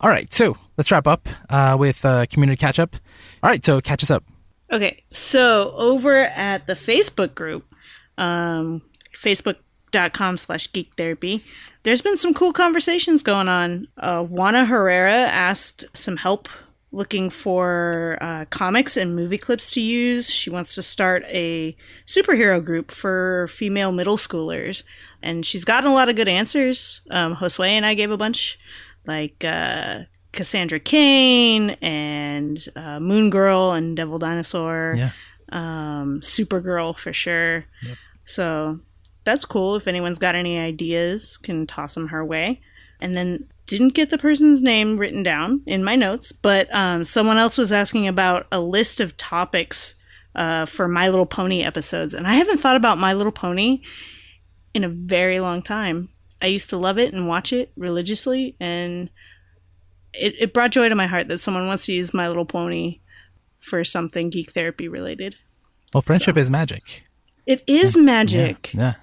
[0.00, 2.96] All right, so let's wrap up uh, with uh, community catch up.
[3.42, 4.24] All right, so catch us up.
[4.72, 7.74] Okay, so over at the Facebook group,
[8.18, 8.82] um,
[9.14, 11.44] facebook.com slash geek therapy,
[11.82, 13.86] there's been some cool conversations going on.
[13.98, 16.48] Uh, Juana Herrera asked some help
[16.94, 20.28] looking for uh, comics and movie clips to use.
[20.30, 21.74] She wants to start a
[22.06, 24.82] superhero group for female middle schoolers,
[25.22, 27.00] and she's gotten a lot of good answers.
[27.10, 28.58] Um, Josue and I gave a bunch,
[29.06, 30.00] like uh,
[30.32, 35.10] Cassandra Cain and uh, Moon Girl and Devil Dinosaur Yeah.
[35.50, 37.64] um, Supergirl for sure.
[38.26, 38.80] So
[39.24, 39.76] that's cool.
[39.76, 42.60] If anyone's got any ideas, can toss them her way.
[43.00, 47.38] And then didn't get the person's name written down in my notes, but um, someone
[47.38, 49.94] else was asking about a list of topics
[50.34, 53.82] uh, for My Little Pony episodes, and I haven't thought about My Little Pony
[54.74, 56.08] in a very long time.
[56.40, 59.10] I used to love it and watch it religiously, and
[60.12, 63.00] it, it brought joy to my heart that someone wants to use My Little Pony
[63.58, 65.36] for something geek therapy related.
[65.94, 67.04] Well, friendship is magic.
[67.46, 68.72] It is magic.
[68.74, 68.94] Yeah,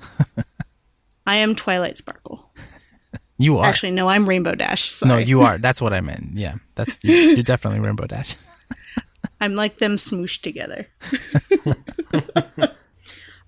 [1.26, 2.52] I am Twilight Sparkle.
[3.40, 3.66] You are.
[3.66, 4.92] Actually, no, I'm Rainbow Dash.
[4.92, 5.10] Sorry.
[5.10, 5.58] no, you are.
[5.60, 6.34] That's what I meant.
[6.34, 8.36] Yeah, that's you're, you're definitely Rainbow Dash.
[9.42, 10.88] I'm like them smooshed together.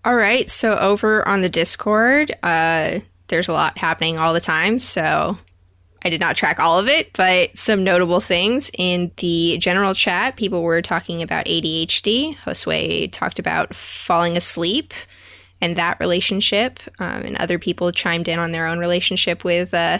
[0.05, 4.79] All right, so over on the Discord, uh, there's a lot happening all the time.
[4.79, 5.37] So
[6.03, 10.37] I did not track all of it, but some notable things in the general chat.
[10.37, 12.35] People were talking about ADHD.
[12.37, 14.93] Josue talked about falling asleep
[15.61, 19.99] and that relationship, um, and other people chimed in on their own relationship with uh,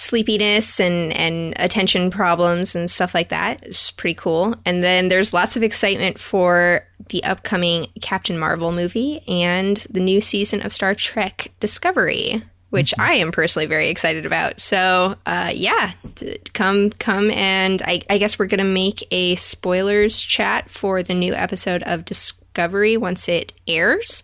[0.00, 3.62] sleepiness and, and attention problems and stuff like that.
[3.62, 4.56] It's pretty cool.
[4.64, 10.22] And then there's lots of excitement for the upcoming Captain Marvel movie and the new
[10.22, 14.58] season of Star Trek Discovery, which I am personally very excited about.
[14.58, 20.22] So, uh, yeah, d- come come and I, I guess we're gonna make a spoilers
[20.22, 22.06] chat for the new episode of
[22.52, 24.22] Discovery once it airs.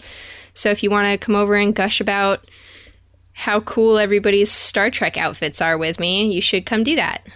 [0.53, 2.45] So if you want to come over and gush about
[3.33, 7.27] how cool everybody's Star Trek outfits are with me, you should come do that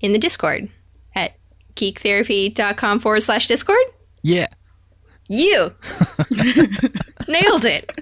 [0.00, 0.68] in the Discord
[1.14, 1.34] at
[1.76, 3.84] geektherapy.com forward slash Discord.
[4.22, 4.48] Yeah.
[5.28, 5.74] You
[7.28, 7.92] nailed it.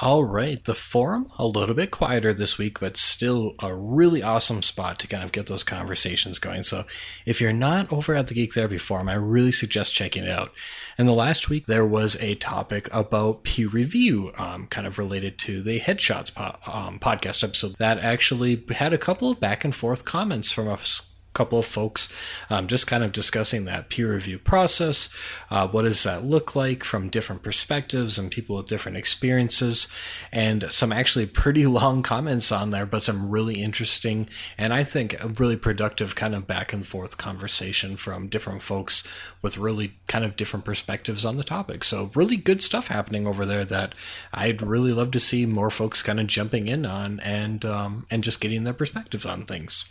[0.00, 4.60] All right, the forum a little bit quieter this week, but still a really awesome
[4.60, 6.64] spot to kind of get those conversations going.
[6.64, 6.84] So,
[7.24, 10.50] if you're not over at the Geek Therapy forum, I really suggest checking it out.
[10.98, 15.38] And the last week there was a topic about peer review, um, kind of related
[15.38, 19.74] to the Headshots po- um, podcast episode that actually had a couple of back and
[19.74, 22.08] forth comments from us couple of folks
[22.50, 25.08] um, just kind of discussing that peer review process.
[25.50, 29.88] Uh, what does that look like from different perspectives and people with different experiences?
[30.32, 34.28] And some actually pretty long comments on there, but some really interesting
[34.58, 39.02] and I think a really productive kind of back and forth conversation from different folks
[39.42, 41.84] with really kind of different perspectives on the topic.
[41.84, 43.94] So, really good stuff happening over there that
[44.32, 48.24] I'd really love to see more folks kind of jumping in on and um, and
[48.24, 49.84] just getting their perspectives on things.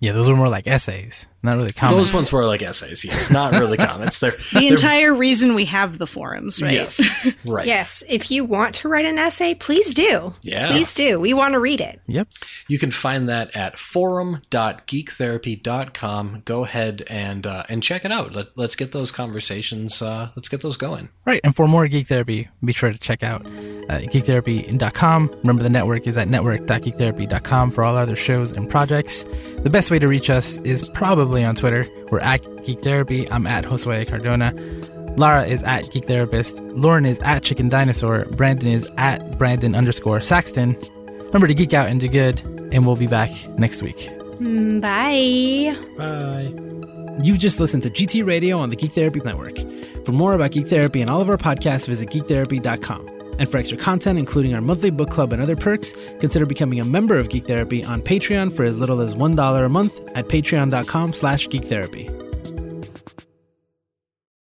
[0.00, 2.08] Yeah, those were more like essays, not really comments.
[2.08, 4.18] Those ones were like essays, yes, not really comments.
[4.18, 6.72] They're The entire reason we have the forums, right?
[6.72, 7.02] yes,
[7.44, 7.66] right.
[7.66, 10.32] Yes, if you want to write an essay, please do.
[10.42, 10.70] Yes.
[10.70, 11.20] Please do.
[11.20, 12.00] We want to read it.
[12.06, 12.28] Yep.
[12.66, 16.42] You can find that at forum.geektherapy.com.
[16.44, 18.32] Go ahead and uh, and check it out.
[18.34, 20.00] Let, let's get those conversations.
[20.00, 21.10] Uh, let's get those going.
[21.26, 21.40] Right.
[21.44, 25.30] And for more Geek Therapy, be sure to check out uh, geektherapy.com.
[25.42, 29.24] Remember, the network is at network.geektherapy.com for all other shows and projects.
[29.62, 31.84] The best way to reach us is probably on Twitter.
[32.12, 33.28] We're at Geek Therapy.
[33.28, 34.54] I'm at Josue Cardona.
[35.16, 36.62] Lara is at Geek Therapist.
[36.62, 38.26] Lauren is at Chicken Dinosaur.
[38.36, 40.76] Brandon is at Brandon underscore Saxton.
[41.08, 42.38] Remember to geek out and do good,
[42.72, 44.08] and we'll be back next week.
[44.38, 45.76] Hmm, bye.
[45.96, 46.54] Bye.
[47.24, 49.58] You've just listened to GT Radio on the Geek Therapy Network.
[50.04, 53.19] For more about Geek Therapy and all of our podcasts, visit geektherapy.com.
[53.40, 56.84] And for extra content, including our monthly book club and other perks, consider becoming a
[56.84, 61.14] member of Geek Therapy on Patreon for as little as $1 a month at patreon.com
[61.14, 62.29] slash geektherapy.